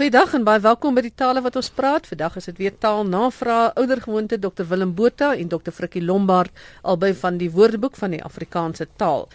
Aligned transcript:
Goeiedag 0.00 0.30
en 0.32 0.46
baie 0.46 0.62
welkom 0.64 0.94
by 0.96 1.02
die 1.04 1.12
tale 1.12 1.42
wat 1.44 1.58
ons 1.60 1.66
praat. 1.76 2.06
Vandag 2.08 2.38
is 2.40 2.46
dit 2.48 2.56
weer 2.62 2.72
taalnavraag 2.80 3.74
oudergewoonte 3.76 4.38
Dr 4.40 4.64
Willem 4.70 4.94
Botha 4.96 5.34
en 5.36 5.50
Dr 5.52 5.74
Frikkie 5.76 6.00
Lombard 6.00 6.54
albei 6.80 7.10
van 7.20 7.36
die 7.36 7.50
Woordeboek 7.52 7.98
van 8.00 8.14
die 8.16 8.22
Afrikaanse 8.24 8.86
taal. 8.96 9.26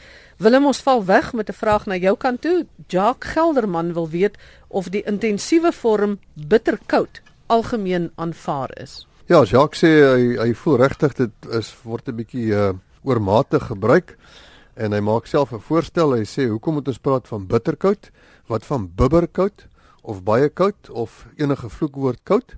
Willem 0.42 0.66
ons 0.66 0.80
val 0.82 1.04
weg 1.06 1.28
met 1.38 1.50
'n 1.50 1.54
vraag 1.54 1.86
na 1.86 1.96
jou 1.96 2.16
kant 2.18 2.42
toe. 2.42 2.66
Jacques 2.88 3.34
Gelderman 3.34 3.94
wil 3.94 4.10
weet 4.10 4.38
of 4.68 4.90
die 4.90 5.04
intensiewe 5.04 5.72
vorm 5.72 6.18
bitterkoud 6.34 7.22
algemeen 7.46 8.12
aanvaar 8.16 8.72
is. 8.82 9.08
Ja, 9.28 9.44
Jacques 9.44 9.84
sê 9.84 9.92
hy 10.02 10.48
hy 10.48 10.54
voel 10.54 10.78
regtig 10.78 11.14
dit 11.14 11.32
is 11.52 11.76
word 11.84 12.10
'n 12.10 12.16
bietjie 12.16 12.50
uh, 12.50 12.74
oormatig 13.04 13.68
gebruik 13.68 14.18
en 14.74 14.92
hy 14.92 15.00
maak 15.00 15.28
self 15.28 15.54
'n 15.54 15.60
voorstel. 15.60 16.14
Hy 16.14 16.26
sê 16.26 16.50
hoekom 16.50 16.74
moet 16.74 16.88
ons 16.88 17.00
praat 17.00 17.28
van 17.28 17.48
bitterkoud? 17.48 18.10
Wat 18.48 18.66
van 18.66 18.92
bibberkoud? 18.96 19.68
Of 20.06 20.24
baie 20.24 20.50
koud 20.50 20.90
of 20.90 21.26
enige 21.36 21.70
vloekwoord 21.70 22.22
koud. 22.24 22.56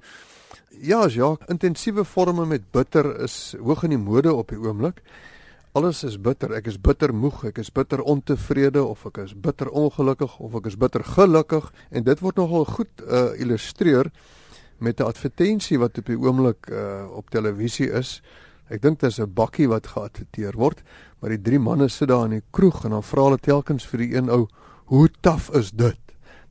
Ja, 0.82 1.08
ja, 1.10 1.36
intensiewe 1.48 2.06
forme 2.06 2.46
met 2.46 2.72
bitter 2.72 3.08
is 3.24 3.56
hoog 3.64 3.84
in 3.88 3.96
die 3.96 4.02
mode 4.02 4.34
op 4.34 4.52
die 4.54 4.60
oomblik. 4.60 5.02
Alles 5.78 6.04
is 6.04 6.18
bitter. 6.22 6.52
Ek 6.58 6.68
is 6.70 6.80
bitter 6.82 7.14
moeg, 7.14 7.44
ek 7.50 7.62
is 7.62 7.70
bitter 7.74 8.02
ontevrede 8.02 8.82
of 8.84 9.06
ek 9.10 9.22
is 9.24 9.34
bitter 9.34 9.70
ongelukkig 9.70 10.40
of 10.44 10.58
ek 10.60 10.72
is 10.72 10.78
bitter 10.80 11.06
gelukkig 11.06 11.70
en 11.90 12.06
dit 12.08 12.24
word 12.24 12.42
nogal 12.42 12.66
goed 12.70 13.06
uh, 13.06 13.30
illustreer 13.38 14.12
met 14.78 15.00
'n 15.00 15.10
advertensie 15.10 15.80
wat 15.80 15.98
op 15.98 16.06
die 16.06 16.18
oomblik 16.18 16.70
uh, 16.70 17.06
op 17.10 17.30
televisie 17.30 17.90
is. 17.92 18.22
Ek 18.70 18.82
dink 18.82 19.00
dit 19.00 19.10
is 19.10 19.20
'n 19.20 19.34
bakkie 19.34 19.70
wat 19.70 19.88
geadverteer 19.88 20.58
word, 20.58 20.84
maar 21.20 21.30
die 21.30 21.42
drie 21.42 21.60
manne 21.60 21.90
sit 21.90 22.10
daar 22.10 22.26
in 22.26 22.42
die 22.42 22.48
kroeg 22.52 22.86
en 22.86 22.92
dan 22.92 23.04
vra 23.04 23.24
hulle 23.24 23.38
telkens 23.38 23.86
vir 23.86 24.00
die 24.00 24.16
een 24.16 24.30
ou, 24.30 24.48
"Hoe 24.86 25.10
taaf 25.22 25.50
is 25.54 25.72
dit?" 25.72 26.00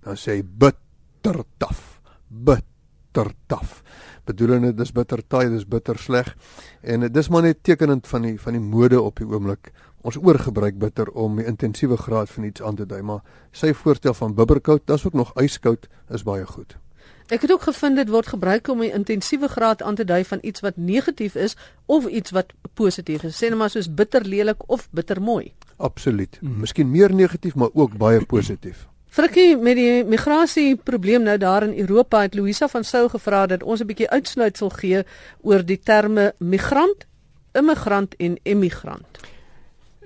Dan 0.02 0.16
sê 0.16 0.38
hy, 0.38 0.42
"Bitter." 0.42 0.85
Bitter 1.26 1.44
taaf. 1.58 2.00
Bitter 2.28 3.32
taaf. 3.46 3.82
Bedoelende 4.26 4.72
dis 4.74 4.92
bitter 4.92 5.22
taai, 5.26 5.48
dis 5.50 5.66
bitter 5.66 5.98
sleg. 5.98 6.34
En 6.82 7.06
dis 7.12 7.28
maar 7.28 7.42
net 7.42 7.62
tekenend 7.62 8.06
van 8.06 8.22
die 8.22 8.36
van 8.38 8.54
die 8.54 8.62
mode 8.62 9.00
op 9.00 9.18
die 9.18 9.26
oomblik. 9.26 9.72
Ons 10.06 10.18
oorgebruik 10.22 10.78
bitter 10.78 11.10
om 11.10 11.36
die 11.40 11.46
intensiewe 11.46 11.96
graad 11.96 12.30
van 12.30 12.44
iets 12.44 12.62
aan 12.62 12.76
te 12.78 12.86
dui, 12.86 13.02
maar 13.02 13.24
sy 13.50 13.72
voorstel 13.74 14.14
van 14.14 14.34
bibberkoud, 14.34 14.86
dis 14.86 15.06
ook 15.06 15.18
nog 15.18 15.32
yskoud, 15.42 15.88
is 16.14 16.22
baie 16.22 16.46
goed. 16.46 16.76
Ek 17.26 17.42
het 17.42 17.50
ook 17.50 17.66
gevind 17.66 17.98
dit 17.98 18.10
word 18.10 18.28
gebruik 18.30 18.68
om 18.70 18.82
'n 18.82 18.94
intensiewe 19.02 19.48
graad 19.48 19.82
aan 19.82 19.94
te 19.94 20.04
dui 20.04 20.24
van 20.24 20.38
iets 20.42 20.60
wat 20.60 20.76
negatief 20.76 21.34
is 21.34 21.56
of 21.86 22.06
iets 22.06 22.30
wat 22.30 22.52
positief 22.74 23.22
is. 23.22 23.42
Sê 23.42 23.48
net 23.48 23.58
maar 23.58 23.70
soos 23.70 23.94
bitter 23.94 24.22
lelik 24.24 24.62
of 24.70 24.88
bitter 24.90 25.22
mooi. 25.22 25.52
Absoluut. 25.76 26.38
Mm. 26.40 26.60
Miskien 26.60 26.90
meer 26.90 27.14
negatief, 27.14 27.54
maar 27.54 27.70
ook 27.72 27.96
baie 27.96 28.26
positief. 28.26 28.86
Frikkie 29.08 29.56
met 29.56 29.76
die 29.78 30.04
migrasie 30.04 30.76
probleem 30.76 31.22
nou 31.22 31.38
daar 31.38 31.62
in 31.62 31.78
Europa 31.78 32.20
het 32.20 32.34
Louisa 32.34 32.68
van 32.68 32.84
Sail 32.84 33.08
gevra 33.08 33.46
dat 33.46 33.62
ons 33.62 33.80
'n 33.80 33.86
bietjie 33.86 34.10
uitsluitsel 34.10 34.70
gee 34.70 35.04
oor 35.42 35.64
die 35.64 35.80
terme 35.80 36.34
migrant, 36.38 37.06
immigrant 37.52 38.16
en 38.16 38.38
emigrant. 38.42 39.18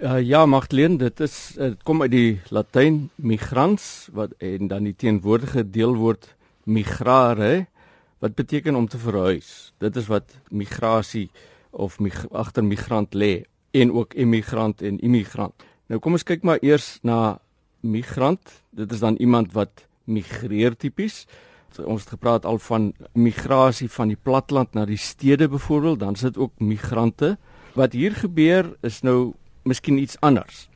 Uh, 0.01 0.21
ja, 0.21 0.47
Magdalene, 0.47 0.97
dit 0.97 1.21
is 1.21 1.53
dit 1.57 1.83
kom 1.83 2.03
uit 2.03 2.11
die 2.11 2.41
Latyn 2.49 3.11
migrans 3.17 4.09
wat 4.13 4.31
en 4.39 4.69
dan 4.69 4.85
die 4.85 4.97
teenwoordige 4.97 5.71
deelwoord 5.71 6.35
migrare 6.65 7.67
wat 8.19 8.35
beteken 8.35 8.75
om 8.75 8.89
te 8.89 8.99
verhuis. 8.99 9.73
Dit 9.79 9.97
is 9.97 10.07
wat 10.07 10.39
migrasie 10.49 11.31
of 11.71 11.99
mig 11.99 12.25
agter 12.33 12.65
migrant 12.65 13.15
lê 13.15 13.43
en 13.71 13.93
ook 13.93 14.15
emigrant 14.15 14.83
en 14.83 14.99
immigrant. 14.99 15.55
Nou 15.87 16.01
kom 16.01 16.17
ons 16.17 16.25
kyk 16.25 16.43
maar 16.43 16.59
eers 16.65 16.99
na 17.03 17.39
migrant. 17.81 18.63
Dit 18.71 18.93
is 18.93 18.99
dan 18.99 19.17
iemand 19.17 19.53
wat 19.53 19.87
migreer 20.05 20.77
tipies. 20.77 21.27
Ons 21.79 22.01
het 22.01 22.11
gepraat 22.11 22.45
al 22.45 22.59
van 22.59 22.93
migrasie 23.13 23.89
van 23.91 24.11
die 24.11 24.19
platteland 24.19 24.75
na 24.75 24.85
die 24.85 24.99
stede 24.99 25.49
byvoorbeeld, 25.49 26.01
dan 26.01 26.17
sit 26.17 26.39
ook 26.39 26.53
migrante. 26.59 27.37
Wat 27.75 27.93
hier 27.93 28.13
gebeur 28.13 28.77
is 28.83 29.01
nou 29.07 29.33
miskien 29.63 29.99
iets 29.99 30.19
anders. 30.21 30.69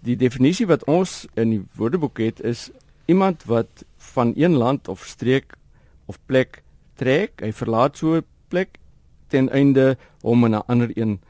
Die 0.00 0.16
definisie 0.16 0.66
wat 0.66 0.84
ons 0.88 1.26
in 1.34 1.50
die 1.50 1.62
Woordeboek 1.76 2.18
het 2.18 2.40
is 2.40 2.70
iemand 3.04 3.44
wat 3.44 3.84
van 4.14 4.32
een 4.36 4.56
land 4.56 4.88
of 4.88 5.04
streek 5.04 5.52
of 6.06 6.18
plek 6.26 6.62
trek, 6.96 7.40
hy 7.40 7.52
verlaat 7.52 7.96
so 7.96 8.16
'n 8.16 8.24
plek 8.48 8.78
ten 9.28 9.48
einde 9.48 9.96
om 10.22 10.44
in 10.44 10.54
'n 10.54 10.66
ander 10.66 10.90
een 10.94 11.20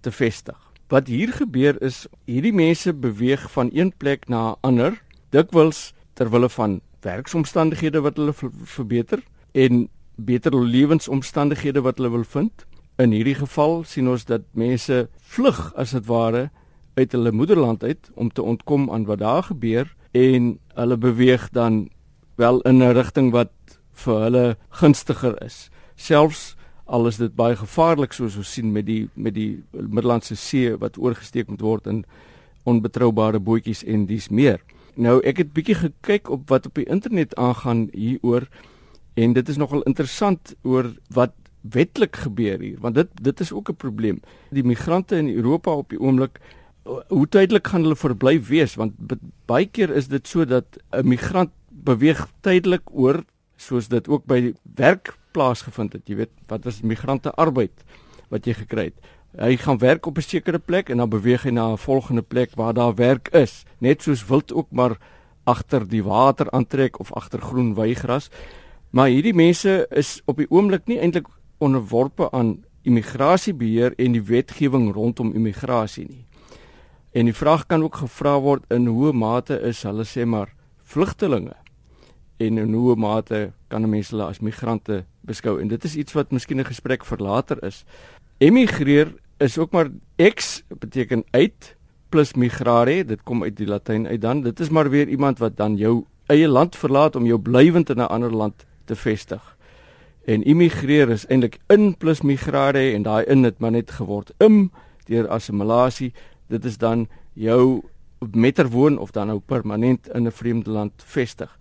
te 0.00 0.10
vestig. 0.10 0.67
Wat 0.88 1.06
hier 1.06 1.32
gebeur 1.36 1.76
is 1.84 2.06
hierdie 2.24 2.54
mense 2.56 2.94
beweeg 2.96 3.42
van 3.52 3.68
een 3.76 3.92
plek 3.92 4.28
na 4.28 4.52
'n 4.52 4.56
ander, 4.60 5.02
dikwels 5.30 5.92
ter 6.14 6.30
wille 6.30 6.48
van 6.48 6.80
werksomstandighede 7.00 8.00
wat 8.00 8.16
hulle 8.16 8.32
verbeter 8.64 9.20
en 9.52 9.88
beter 10.16 10.56
lewensomstandighede 10.56 11.80
wat 11.80 11.98
hulle 11.98 12.10
wil 12.10 12.24
vind. 12.24 12.64
In 12.96 13.12
hierdie 13.12 13.34
geval 13.34 13.84
sien 13.84 14.08
ons 14.08 14.24
dat 14.24 14.42
mense 14.52 15.08
vlug 15.20 15.74
as 15.74 15.90
dit 15.90 16.06
ware 16.06 16.50
uit 16.94 17.12
hulle 17.12 17.32
moederland 17.32 17.84
uit 17.84 18.10
om 18.14 18.32
te 18.32 18.42
ontkom 18.42 18.90
aan 18.90 19.04
wat 19.04 19.18
daar 19.18 19.42
gebeur 19.42 19.94
en 20.12 20.58
hulle 20.74 20.96
beweeg 20.96 21.50
dan 21.50 21.90
wel 22.34 22.60
in 22.60 22.82
'n 22.82 22.92
rigting 22.92 23.30
wat 23.30 23.52
vir 23.92 24.20
hulle 24.20 24.56
gunstiger 24.68 25.42
is. 25.44 25.70
Selfs 25.94 26.56
al 26.88 27.06
is 27.06 27.18
dit 27.20 27.34
baie 27.36 27.56
gevaarlik 27.56 28.14
soos 28.16 28.36
ons 28.40 28.52
sien 28.56 28.72
met 28.72 28.86
die 28.88 29.08
met 29.14 29.36
die 29.36 29.60
Middellandse 29.72 30.36
See 30.36 30.72
wat 30.80 30.96
oorgesteek 30.98 31.50
moet 31.52 31.64
word 31.64 31.88
in 31.90 32.04
onbetroubare 32.68 33.40
bootjies 33.40 33.84
en 33.84 34.06
dis 34.08 34.28
meer. 34.28 34.62
Nou 34.96 35.18
ek 35.26 35.42
het 35.44 35.52
bietjie 35.56 35.76
gekyk 35.82 36.30
op 36.32 36.48
wat 36.52 36.66
op 36.66 36.80
die 36.80 36.88
internet 36.88 37.36
aangaan 37.36 37.88
hieroor 37.92 38.48
en 39.20 39.36
dit 39.36 39.52
is 39.52 39.60
nogal 39.60 39.84
interessant 39.90 40.54
oor 40.62 40.90
wat 41.14 41.36
wetlik 41.62 42.16
gebeur 42.24 42.60
hier 42.64 42.80
want 42.80 42.96
dit 42.96 43.12
dit 43.22 43.40
is 43.44 43.52
ook 43.52 43.70
'n 43.70 43.76
probleem. 43.76 44.20
Die 44.50 44.64
migrante 44.64 45.16
in 45.16 45.28
Europa 45.28 45.70
op 45.70 45.90
die 45.90 46.00
oomblik 46.00 46.40
hoe 47.08 47.28
tydelik 47.28 47.66
gaan 47.66 47.82
hulle 47.82 47.96
verblyf 47.96 48.48
wees 48.48 48.74
want 48.74 48.94
baie 49.46 49.66
keer 49.66 49.90
is 49.90 50.08
dit 50.08 50.28
so 50.28 50.44
dat 50.44 50.78
'n 50.92 51.08
migrant 51.08 51.50
beweeg 51.68 52.26
tydelik 52.40 52.82
oor 52.92 53.24
soos 53.56 53.88
dit 53.88 54.08
ook 54.08 54.24
by 54.24 54.54
werk 54.74 55.18
plaasgevind 55.38 55.94
het. 55.94 56.08
Jy 56.10 56.24
weet, 56.24 56.34
wat 56.50 56.66
was 56.66 56.82
migrante 56.82 57.32
arbeid 57.38 57.86
wat 58.32 58.46
jy 58.46 58.58
gekry 58.58 58.90
het. 58.90 59.06
Hy 59.38 59.54
gaan 59.60 59.78
werk 59.78 60.06
op 60.06 60.18
'n 60.18 60.24
sekere 60.24 60.58
plek 60.58 60.90
en 60.90 60.98
dan 60.98 61.08
beweeg 61.08 61.44
hy 61.44 61.50
na 61.50 61.72
'n 61.72 61.78
volgende 61.78 62.22
plek 62.22 62.50
waar 62.56 62.74
daar 62.74 62.94
werk 62.94 63.28
is. 63.32 63.64
Net 63.78 64.02
soos 64.02 64.26
wild 64.26 64.52
ook 64.52 64.70
maar 64.70 64.98
agter 65.44 65.88
die 65.88 66.02
water 66.02 66.50
aantrek 66.50 67.00
of 67.00 67.12
agter 67.12 67.40
groen 67.40 67.74
weigras. 67.74 68.30
Maar 68.90 69.08
hierdie 69.08 69.34
mense 69.34 69.86
is 69.90 70.22
op 70.24 70.36
die 70.36 70.50
oomblik 70.50 70.86
nie 70.86 70.98
eintlik 70.98 71.26
onderworpe 71.58 72.30
aan 72.30 72.64
immigrasiebeheer 72.82 73.92
en 73.96 74.12
die 74.12 74.22
wetgewing 74.22 74.92
rondom 74.92 75.32
immigrasie 75.34 76.06
nie. 76.08 76.24
En 77.12 77.24
die 77.24 77.34
vraag 77.34 77.66
kan 77.66 77.82
ook 77.82 77.96
gevra 77.96 78.40
word 78.40 78.64
in 78.68 78.86
hoe 78.86 79.12
mate 79.12 79.60
is 79.60 79.82
hulle 79.82 80.04
sê 80.04 80.24
maar 80.24 80.54
vlugtelinge 80.82 81.54
en 82.38 82.58
in 82.58 82.72
hoe 82.72 82.96
mate 82.96 83.52
kan 83.68 83.82
'n 83.82 83.90
mens 83.90 84.10
hulle 84.10 84.24
as 84.24 84.40
migrante 84.40 85.04
beskou 85.20 85.60
en 85.60 85.68
dit 85.68 85.84
is 85.84 85.96
iets 85.96 86.12
wat 86.12 86.30
miskien 86.30 86.60
'n 86.60 86.64
gesprek 86.64 87.04
vir 87.04 87.18
later 87.18 87.64
is. 87.64 87.84
Emigreer 88.38 89.14
is 89.38 89.58
ook 89.58 89.70
maar 89.70 89.90
ex 90.16 90.62
beteken 90.78 91.24
uit 91.30 91.76
plus 92.08 92.34
migrare, 92.34 93.04
dit 93.04 93.22
kom 93.22 93.42
uit 93.42 93.56
die 93.56 93.66
Latyn 93.66 94.06
uit 94.06 94.20
dan. 94.20 94.42
Dit 94.42 94.60
is 94.60 94.68
maar 94.68 94.90
weer 94.90 95.08
iemand 95.08 95.38
wat 95.38 95.56
dan 95.56 95.76
jou 95.76 96.04
eie 96.26 96.48
land 96.48 96.76
verlaat 96.76 97.16
om 97.16 97.26
jou 97.26 97.38
blywend 97.38 97.90
in 97.90 97.96
'n 97.96 98.08
ander 98.08 98.34
land 98.34 98.66
te 98.84 98.96
vestig. 98.96 99.56
En 100.24 100.42
immigreer 100.42 101.10
is 101.10 101.26
eintlik 101.26 101.58
in 101.66 101.96
plus 101.96 102.20
migrare 102.20 102.92
en 102.92 103.02
daai 103.02 103.24
in 103.24 103.44
het 103.44 103.58
maar 103.58 103.70
net 103.70 103.90
geword 103.90 104.32
im 104.38 104.70
deur 105.04 105.28
assimilasie. 105.28 106.12
Dit 106.46 106.64
is 106.64 106.78
dan 106.78 107.08
jou 107.32 107.82
metterwoon 108.30 108.98
of 108.98 109.10
dan 109.10 109.26
nou 109.26 109.38
permanent 109.38 110.08
in 110.08 110.26
'n 110.26 110.30
vreemde 110.30 110.70
land 110.70 110.92
vestig. 110.96 111.58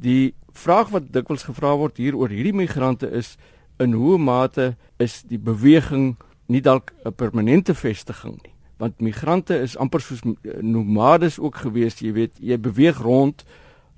Die 0.00 0.34
vraag 0.56 0.92
wat 0.94 1.10
dikwels 1.12 1.44
gevra 1.44 1.74
word 1.76 1.98
hier 2.00 2.16
oor 2.16 2.32
hierdie 2.32 2.56
migrante 2.56 3.10
is 3.10 3.36
in 3.80 3.92
hoe 3.96 4.18
mate 4.18 4.74
is 4.98 5.20
die 5.28 5.38
beweging 5.38 6.16
nie 6.48 6.60
dalk 6.60 6.92
'n 7.04 7.12
permanente 7.12 7.74
vestiging 7.74 8.40
nie? 8.42 8.54
Want 8.78 9.00
migrante 9.00 9.60
is 9.60 9.76
amper 9.76 10.00
soos 10.00 10.22
nomades 10.60 11.38
ook 11.38 11.56
gewees 11.56 12.00
jy 12.00 12.12
weet 12.12 12.32
jy 12.40 12.56
beweeg 12.56 12.98
rond 12.98 13.44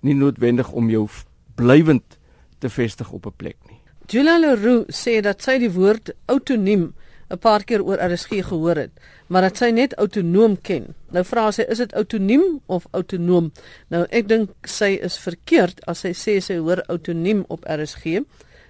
nie 0.03 0.15
noodwendig 0.15 0.73
om 0.73 0.91
jou 0.91 1.09
blywend 1.55 2.19
te 2.59 2.69
vestig 2.69 3.13
op 3.13 3.27
'n 3.27 3.37
plek 3.37 3.57
nie. 3.69 3.81
Julia 4.07 4.39
Leroux 4.39 4.85
sê 4.89 5.21
dat 5.23 5.43
sy 5.43 5.59
die 5.59 5.73
woord 5.73 6.11
autoniem 6.27 6.93
'n 7.33 7.39
paar 7.39 7.65
keer 7.65 7.83
oor 7.85 7.99
RSG 8.01 8.45
gehoor 8.45 8.77
het, 8.77 8.93
maar 9.27 9.47
dat 9.49 9.57
sy 9.57 9.71
net 9.73 9.95
autonoom 9.95 10.59
ken. 10.61 10.93
Nou 11.11 11.25
vra 11.25 11.51
sy, 11.51 11.65
is 11.69 11.81
dit 11.81 11.93
autoniem 11.93 12.61
of 12.67 12.87
autonoom? 12.91 13.53
Nou 13.89 14.05
ek 14.11 14.29
dink 14.29 14.69
sy 14.69 14.99
is 15.01 15.17
verkeerd 15.19 15.81
as 15.89 16.05
sy 16.05 16.13
sê 16.13 16.41
sy 16.41 16.59
hoor 16.61 16.85
autoniem 16.93 17.45
op 17.49 17.65
RSG. 17.65 18.21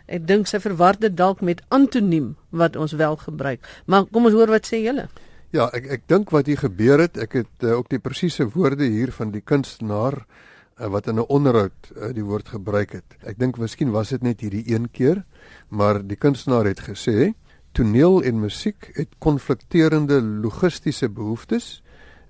Ek 0.07 0.27
dink 0.27 0.47
sy 0.47 0.61
verwar 0.63 0.99
dit 0.99 1.15
dalk 1.17 1.43
met 1.43 1.63
antoniem 1.71 2.37
wat 2.51 2.77
ons 2.77 2.93
wel 2.93 3.17
gebruik. 3.17 3.61
Maar 3.87 4.07
kom 4.13 4.31
ons 4.31 4.39
hoor 4.39 4.51
wat 4.55 4.67
sê 4.67 4.83
julle. 4.85 5.09
Ja, 5.53 5.69
ek 5.75 5.91
ek 5.99 6.09
dink 6.09 6.31
wat 6.33 6.47
hier 6.47 6.63
gebeur 6.63 7.03
het, 7.03 7.19
ek 7.19 7.43
het 7.43 7.67
uh, 7.67 7.77
ook 7.77 7.91
die 7.93 8.01
presiese 8.01 8.47
woorde 8.55 8.87
hier 8.89 9.13
van 9.13 9.35
die 9.35 9.43
kunstenaar 9.45 10.23
uh, 10.23 10.89
wat 10.89 11.07
in 11.07 11.19
'n 11.19 11.29
onderhoud 11.29 11.93
uh, 11.97 12.13
die 12.15 12.25
woord 12.25 12.49
gebruik 12.49 12.93
het. 12.93 13.19
Ek 13.27 13.39
dink 13.39 13.59
miskien 13.59 13.91
was 13.91 14.09
dit 14.09 14.23
net 14.23 14.41
hierdie 14.41 14.65
een 14.71 14.91
keer, 14.91 15.25
maar 15.69 16.01
die 16.01 16.17
kunstenaar 16.17 16.65
het 16.65 16.81
gesê 16.81 17.35
toneel 17.73 18.23
en 18.23 18.41
musiek 18.41 18.91
het 18.95 19.09
konflikterende 19.19 20.21
logistiese 20.23 21.09
behoeftes 21.09 21.83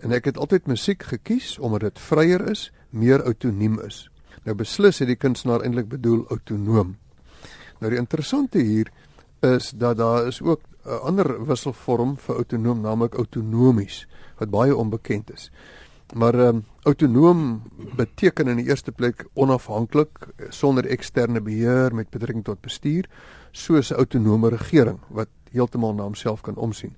en 0.02 0.12
ek 0.12 0.30
het 0.30 0.38
altyd 0.38 0.66
musiek 0.66 1.02
gekies 1.02 1.58
omdat 1.58 1.80
dit 1.80 2.00
vryer 2.08 2.48
is, 2.50 2.70
meer 2.90 3.22
autoniem 3.22 3.78
is. 3.86 4.08
Nou 4.42 4.56
beslis 4.58 4.98
het 4.98 5.10
die 5.10 5.18
kunstenaar 5.18 5.62
eintlik 5.62 5.88
bedoel 5.88 6.24
autonoom. 6.34 6.96
Nou 7.78 7.90
die 7.90 8.00
interessante 8.00 8.62
hier 8.62 8.90
is 9.42 9.72
dat 9.74 9.96
daar 9.98 10.26
is 10.26 10.40
ook 10.42 10.60
'n 10.84 11.02
ander 11.06 11.46
wisselvorm 11.46 12.16
vir 12.18 12.36
autonoom, 12.36 12.80
naamlik 12.80 13.14
autonomies 13.14 14.06
wat 14.38 14.50
baie 14.50 14.76
onbekend 14.76 15.32
is. 15.32 15.50
Maar 16.12 16.34
ehm 16.34 16.56
um, 16.56 16.64
autonoom 16.82 17.62
beteken 17.96 18.48
in 18.48 18.56
die 18.56 18.66
eerste 18.66 18.92
plek 18.92 19.24
onafhanklik 19.32 20.26
sonder 20.48 20.86
eksterne 20.86 21.40
beheer 21.40 21.94
met 21.94 22.10
betrekking 22.10 22.44
tot 22.44 22.60
bestuur, 22.60 23.08
soos 23.50 23.90
'n 23.90 23.94
autonome 23.94 24.48
regering 24.48 24.98
wat 25.08 25.28
heeltemal 25.50 25.94
na 25.94 26.02
homself 26.02 26.40
kan 26.40 26.56
omsien. 26.56 26.96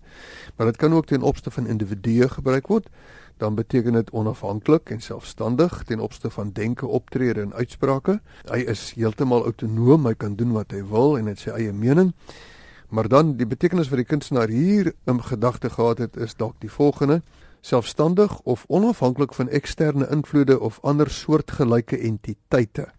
Maar 0.56 0.66
dit 0.66 0.76
kan 0.76 0.94
ook 0.94 1.06
ten 1.06 1.22
opsigte 1.22 1.50
van 1.50 1.66
individue 1.66 2.28
gebruik 2.28 2.66
word. 2.66 2.88
Dan 3.36 3.54
beteken 3.54 3.92
dit 3.92 4.10
onafhanklik 4.10 4.90
en 4.90 5.00
selfstandig 5.00 5.82
ten 5.82 6.00
opsigte 6.00 6.30
van 6.30 6.50
denke, 6.52 6.86
optrede 6.86 7.40
en 7.40 7.54
uitsprake. 7.54 8.20
Hy 8.50 8.58
is 8.58 8.92
heeltemal 8.96 9.42
autonoom, 9.42 10.06
hy 10.06 10.14
kan 10.14 10.36
doen 10.36 10.52
wat 10.52 10.70
hy 10.70 10.84
wil 10.84 11.18
en 11.18 11.26
het 11.26 11.38
sy 11.38 11.50
eie 11.50 11.72
mening. 11.72 12.14
Maar 12.88 13.08
dan 13.08 13.36
die 13.36 13.46
betekenis 13.46 13.88
wat 13.88 13.98
die 13.98 14.06
kunstenaar 14.06 14.48
hier 14.48 14.92
in 15.04 15.22
gedagte 15.22 15.70
gehad 15.70 15.98
het 15.98 16.16
is 16.16 16.34
dalk 16.34 16.54
die 16.60 16.70
volgende: 16.70 17.22
selfstandig 17.64 18.40
of 18.44 18.64
onafhanklik 18.68 19.32
van 19.34 19.48
eksterne 19.48 20.08
invloede 20.12 20.60
of 20.60 20.78
ander 20.82 21.10
soortgelyke 21.10 21.98
entiteite. 21.98 22.90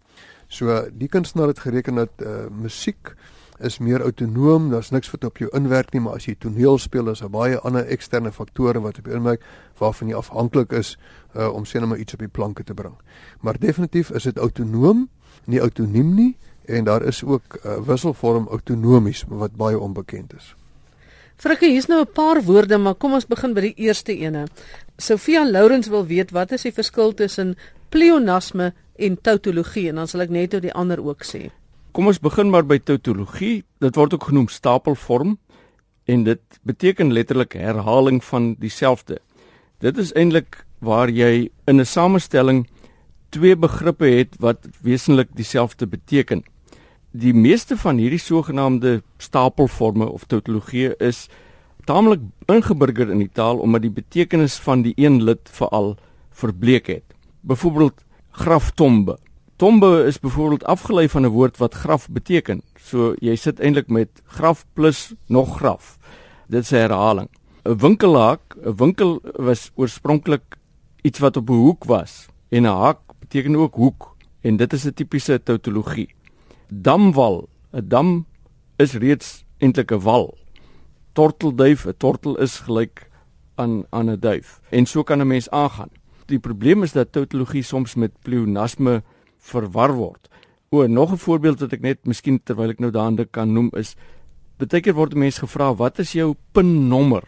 So 0.48 0.82
die 0.92 1.08
kunstenaar 1.08 1.52
het 1.52 1.62
gereken 1.62 1.94
dat 1.94 2.22
uh, 2.22 2.46
musiek 2.50 3.14
is 3.58 3.78
meer 3.78 4.02
autonoom, 4.02 4.70
daar's 4.70 4.90
niks 4.90 5.10
wat 5.10 5.24
op 5.24 5.38
jou 5.40 5.48
inwerk 5.56 5.92
nie, 5.94 6.02
maar 6.02 6.18
as 6.18 6.26
jy 6.28 6.34
toneel 6.38 6.78
speel 6.78 7.08
is 7.14 7.22
daar 7.24 7.32
baie 7.32 7.58
ander 7.64 7.86
eksterne 7.86 8.32
faktore 8.32 8.82
wat 8.84 8.98
op 8.98 9.08
jou 9.08 9.16
inwerk 9.16 9.46
waarvan 9.78 10.10
jy 10.10 10.18
afhanklik 10.18 10.74
is 10.76 10.96
uh, 11.36 11.48
om 11.48 11.64
sien 11.64 11.86
om 11.86 11.94
iets 11.94 12.18
op 12.18 12.26
die 12.26 12.32
planke 12.32 12.64
te 12.64 12.74
bring. 12.74 12.98
Maar 13.40 13.58
definitief 13.62 14.10
is 14.10 14.28
dit 14.28 14.38
autonoom, 14.38 15.06
nie 15.46 15.62
autoniem 15.62 16.14
nie 16.14 16.30
en 16.66 16.84
daar 16.84 17.02
is 17.06 17.24
ook 17.24 17.58
uh, 17.62 17.78
wisselvorm 17.86 18.48
autonomies 18.50 19.24
wat 19.28 19.56
baie 19.56 19.78
onbekend 19.78 20.34
is. 20.36 20.54
Frikkie, 21.36 21.74
hier's 21.74 21.88
nou 21.88 22.00
'n 22.00 22.12
paar 22.14 22.40
woorde, 22.42 22.78
maar 22.78 22.94
kom 22.94 23.12
ons 23.12 23.26
begin 23.26 23.52
by 23.52 23.60
die 23.60 23.74
eerste 23.76 24.12
ene. 24.16 24.46
Sofia 24.96 25.44
Lourens 25.44 25.88
wil 25.88 26.06
weet 26.06 26.30
wat 26.30 26.52
is 26.52 26.62
die 26.62 26.72
verskil 26.72 27.12
tussen 27.12 27.56
pleonasme 27.90 28.72
en 28.96 29.18
tautologie 29.20 29.88
en 29.88 29.96
dan 29.96 30.08
sal 30.08 30.22
ek 30.22 30.30
net 30.30 30.54
oor 30.54 30.60
die 30.60 30.72
ander 30.72 30.98
ook 30.98 31.24
sê. 31.24 31.50
Kom 31.92 32.06
ons 32.06 32.18
begin 32.18 32.50
maar 32.50 32.64
by 32.64 32.78
tautologie. 32.78 33.64
Dit 33.80 33.96
word 33.96 34.14
ook 34.14 34.24
genoem 34.24 34.48
stapelvorm 34.48 35.38
en 36.06 36.24
dit 36.24 36.40
beteken 36.62 37.12
letterlik 37.12 37.52
herhaling 37.52 38.24
van 38.24 38.54
dieselfde. 38.58 39.18
Dit 39.80 39.98
is 39.98 40.14
eintlik 40.14 40.64
waar 40.80 41.10
jy 41.10 41.50
in 41.66 41.80
'n 41.80 41.84
samestelling 41.84 42.66
twee 43.28 43.56
begrippe 43.56 44.06
het 44.06 44.36
wat 44.40 44.66
wesentlik 44.80 45.28
dieselfde 45.36 45.86
beteken 45.86 46.44
die 47.16 47.34
meeste 47.34 47.76
van 47.80 48.00
hierdie 48.00 48.20
sogenaamde 48.20 49.00
stapelforme 49.22 50.08
of 50.08 50.26
tautologie 50.28 50.90
is 51.02 51.26
taamlik 51.88 52.24
ingeburger 52.50 53.10
in 53.12 53.22
die 53.22 53.32
taal 53.32 53.60
omdat 53.62 53.86
die 53.86 53.94
betekenis 53.94 54.58
van 54.62 54.82
die 54.84 54.94
een 55.00 55.22
lid 55.24 55.48
veral 55.58 55.94
verbleek 56.36 56.90
het. 56.90 57.14
Byvoorbeeld 57.46 58.02
graftombe. 58.36 59.16
Tombe 59.56 60.04
is 60.04 60.20
byvoorbeeld 60.20 60.64
afgelei 60.64 61.08
van 61.08 61.24
'n 61.24 61.32
woord 61.32 61.56
wat 61.56 61.74
graf 61.74 62.08
beteken. 62.08 62.62
So 62.76 63.14
jy 63.20 63.36
sit 63.36 63.60
eintlik 63.60 63.88
met 63.88 64.10
graf 64.24 64.66
plus 64.74 65.14
nog 65.26 65.56
graf. 65.56 65.98
Dit 66.48 66.62
is 66.62 66.72
'n 66.72 66.76
herhaling. 66.76 67.28
'n 67.64 67.78
Winkelhaak, 67.78 68.56
'n 68.64 68.76
winkel 68.76 69.20
was 69.36 69.70
oorspronklik 69.74 70.58
iets 71.02 71.18
wat 71.18 71.36
op 71.36 71.48
'n 71.48 71.52
hoek 71.52 71.84
was 71.84 72.28
en 72.50 72.62
'n 72.62 72.76
haak 72.76 72.98
beteken 73.20 73.56
ook 73.56 73.74
hoek 73.74 74.16
en 74.40 74.56
dit 74.56 74.72
is 74.72 74.84
'n 74.84 74.94
tipiese 74.94 75.42
tautologie 75.42 76.15
damwal. 76.68 77.48
'n 77.72 77.88
Dam 77.88 78.26
is 78.78 78.94
reeds 78.94 79.44
eintlik 79.58 79.92
'n 79.92 80.00
wal. 80.00 80.38
Tortelduif, 81.12 81.86
'n 81.86 81.96
tortel 81.98 82.36
is 82.36 82.60
gelyk 82.60 83.10
aan 83.54 83.84
aan 83.90 84.10
'n 84.10 84.20
duif. 84.20 84.60
En 84.70 84.86
so 84.86 85.02
kan 85.02 85.20
'n 85.20 85.26
mens 85.26 85.50
aangaan. 85.50 85.90
Die 86.26 86.38
probleem 86.38 86.82
is 86.82 86.92
dat 86.92 87.12
tautologie 87.12 87.62
soms 87.62 87.94
met 87.94 88.12
pleonasme 88.22 89.02
verwar 89.38 89.94
word. 89.94 90.28
O, 90.70 90.86
nog 90.86 91.12
'n 91.12 91.16
voorbeeld 91.16 91.60
wat 91.60 91.72
ek 91.72 91.80
net 91.80 92.06
miskien 92.06 92.40
terwyl 92.42 92.70
ek 92.70 92.80
nou 92.80 92.90
daarin 92.90 93.28
kan 93.30 93.52
noem 93.52 93.70
is 93.72 93.96
baie 94.58 94.80
keer 94.80 94.94
word 94.94 95.14
mense 95.14 95.40
gevra 95.40 95.74
wat 95.76 95.98
is 95.98 96.12
jou 96.12 96.34
pinnommer? 96.52 97.22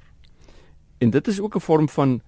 En 0.98 1.10
dit 1.10 1.28
is 1.28 1.40
ook 1.40 1.54
'n 1.54 1.60
vorm 1.60 1.88
van 1.88 2.20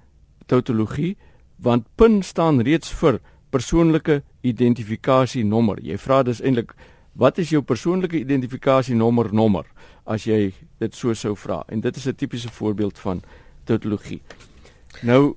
tautologie 0.47 1.17
want 1.57 1.87
pin 1.97 2.23
staan 2.23 2.61
reeds 2.61 2.93
vir 2.93 3.21
persoonlike 3.51 4.23
identifikasienommer. 4.41 5.81
Jy 5.83 5.99
vra 5.99 6.23
dus 6.23 6.41
eintlik 6.41 6.75
wat 7.13 7.39
is 7.39 7.51
jou 7.51 7.63
persoonlike 7.63 8.19
identifikasienommer 8.19 9.33
nommer 9.35 9.67
as 10.05 10.25
jy 10.25 10.53
dit 10.79 10.95
so 10.95 11.15
sou 11.15 11.35
vra? 11.37 11.65
En 11.69 11.81
dit 11.81 11.97
is 11.97 12.07
'n 12.07 12.15
tipiese 12.15 12.49
voorbeeld 12.49 12.99
van 12.99 13.23
tautologie. 13.65 14.23
Nou 15.03 15.37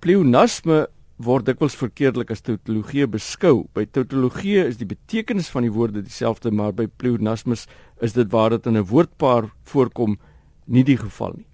pleonasme 0.00 0.86
word 1.16 1.46
dikwels 1.46 1.76
verkeerdelik 1.78 2.30
as 2.30 2.40
tautologie 2.40 3.06
beskou. 3.06 3.66
By 3.74 3.86
tautologie 3.86 4.58
is 4.66 4.76
die 4.76 4.86
betekenis 4.86 5.48
van 5.48 5.62
die 5.62 5.72
woorde 5.72 6.02
dieselfde 6.02 6.50
maar 6.50 6.72
by 6.72 6.86
pleonasmes 6.86 7.66
is 8.00 8.12
dit 8.12 8.30
waar 8.30 8.50
dit 8.50 8.66
in 8.66 8.76
'n 8.76 8.86
woordpaar 8.86 9.50
voorkom 9.64 10.18
nie 10.66 10.84
die 10.84 10.96
geval 10.96 11.32
nie. 11.36 11.46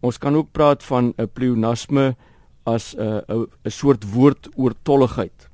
Ons 0.00 0.18
kan 0.18 0.34
ook 0.34 0.52
praat 0.52 0.82
van 0.82 1.14
'n 1.18 1.28
pleonasme 1.32 2.16
as 2.64 2.94
'n 2.94 3.22
'n 3.64 3.70
soort 3.70 4.04
woordoortolligheid. 4.12 5.32
Eh, 5.42 5.47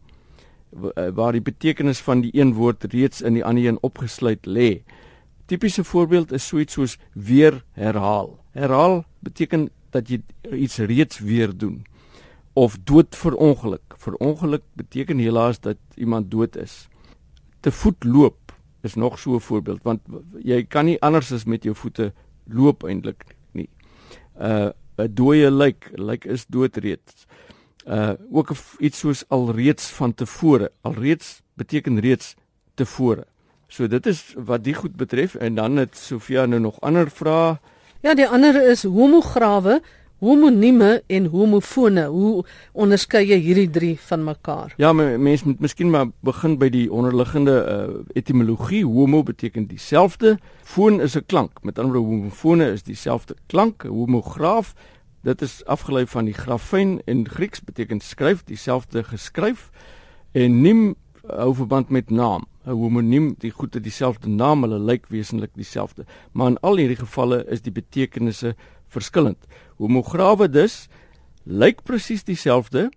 waar 1.15 1.33
die 1.33 1.45
betekenis 1.45 2.01
van 2.03 2.21
die 2.21 2.33
een 2.35 2.55
woord 2.55 2.85
reeds 2.93 3.23
in 3.23 3.39
die 3.39 3.45
ander 3.45 3.67
een 3.67 3.83
opgesluit 3.83 4.47
lê. 4.47 4.83
Tipiese 5.47 5.85
voorbeeld 5.85 6.33
is 6.33 6.47
so 6.47 6.59
iets 6.59 6.73
soos 6.73 6.99
weer 7.13 7.65
herhaal. 7.73 8.39
Herhaal 8.51 9.05
beteken 9.21 9.69
dat 9.91 10.09
jy 10.09 10.23
iets 10.51 10.79
reeds 10.79 11.19
weer 11.19 11.53
doen. 11.57 11.85
Of 12.53 12.79
dood 12.85 13.17
vir 13.17 13.35
ongeluk. 13.35 13.95
Vir 13.99 14.15
ongeluk 14.15 14.63
beteken 14.79 15.19
helaas 15.19 15.61
dat 15.61 15.79
iemand 15.95 16.31
dood 16.31 16.57
is. 16.57 16.89
Te 17.61 17.73
voet 17.73 18.05
loop 18.05 18.55
is 18.83 18.95
nog 18.95 19.19
so 19.19 19.35
'n 19.35 19.41
voorbeeld 19.41 19.83
want 19.83 20.01
jy 20.43 20.65
kan 20.65 20.85
nie 20.85 21.01
anders 21.01 21.33
as 21.33 21.45
met 21.45 21.65
jou 21.65 21.75
voete 21.75 22.13
loop 22.47 22.85
eintlik 22.85 23.25
nie. 23.53 23.69
Uh 24.41 24.71
'n 24.97 25.15
dooie 25.15 25.51
lijk, 25.51 25.91
lijk 25.95 26.25
is 26.25 26.47
dood 26.47 26.77
reeds 26.77 27.27
uh 27.87 28.11
ook 28.33 28.53
iets 28.79 28.99
soos 28.99 29.25
alreeds 29.29 29.91
van 29.91 30.15
tevore. 30.15 30.71
Alreeds 30.81 31.43
beteken 31.55 32.01
reeds 32.01 32.35
tevore. 32.75 33.27
So 33.69 33.87
dit 33.87 34.07
is 34.07 34.35
wat 34.37 34.65
die 34.65 34.75
goed 34.75 34.97
betref 34.97 35.35
en 35.35 35.55
dan 35.55 35.77
het 35.77 35.97
Sofia 35.97 36.47
nou 36.47 36.61
nog 36.61 36.81
ander 36.81 37.11
vrae. 37.11 37.59
Ja, 38.01 38.15
die 38.15 38.29
ander 38.29 38.57
is 38.69 38.85
homograwe, 38.85 39.81
homonieme 40.19 41.03
en 41.07 41.27
homofone. 41.33 42.07
Hoe 42.07 42.45
onderskei 42.73 43.25
jy 43.27 43.39
hierdie 43.41 43.71
drie 43.71 43.95
van 44.01 44.25
mekaar? 44.25 44.75
Ja, 44.77 44.93
mense 44.93 45.49
moet 45.49 45.61
miskien 45.65 45.91
maar 45.91 46.11
begin 46.21 46.59
by 46.61 46.69
die 46.69 46.87
onderliggende 46.93 47.57
uh 47.65 48.03
etimologie. 48.13 48.85
Homo 48.85 49.23
beteken 49.23 49.67
dieselfde. 49.67 50.39
Foon 50.63 51.01
is 51.01 51.17
'n 51.17 51.25
klank. 51.27 51.63
Met 51.63 51.79
ander 51.79 51.99
woorde, 51.99 52.17
homofone 52.17 52.73
is 52.73 52.83
dieselfde 52.83 53.37
klank. 53.47 53.83
Homograaf 53.83 54.75
Dit 55.25 55.43
is 55.43 55.63
afgelei 55.65 56.05
van 56.07 56.27
die 56.29 56.35
grafyn 56.37 56.99
in 57.09 57.23
Grieks 57.29 57.63
beteken 57.65 58.01
skryf 58.05 58.43
dieselfde 58.45 59.01
geskryf 59.09 59.71
en 60.37 60.59
nim 60.61 60.83
hou 61.23 61.55
verband 61.57 61.89
met 61.89 62.11
naam. 62.11 62.45
'n 62.67 62.77
Homoniem, 62.77 63.35
die 63.39 63.51
goede 63.51 63.81
dieselfde 63.81 64.29
naam, 64.29 64.63
hulle 64.63 64.79
lyk 64.79 65.09
wesentlik 65.09 65.51
dieselfde, 65.55 66.05
maar 66.33 66.47
in 66.47 66.59
al 66.61 66.77
hierdie 66.77 67.01
gevalle 67.01 67.45
is 67.49 67.61
die 67.61 67.73
betekenisse 67.73 68.55
verskillend. 68.89 69.47
Homograwe 69.77 70.49
dus 70.49 70.89
lyk 71.45 71.83
presies 71.83 72.25
dieselfde, 72.25 72.91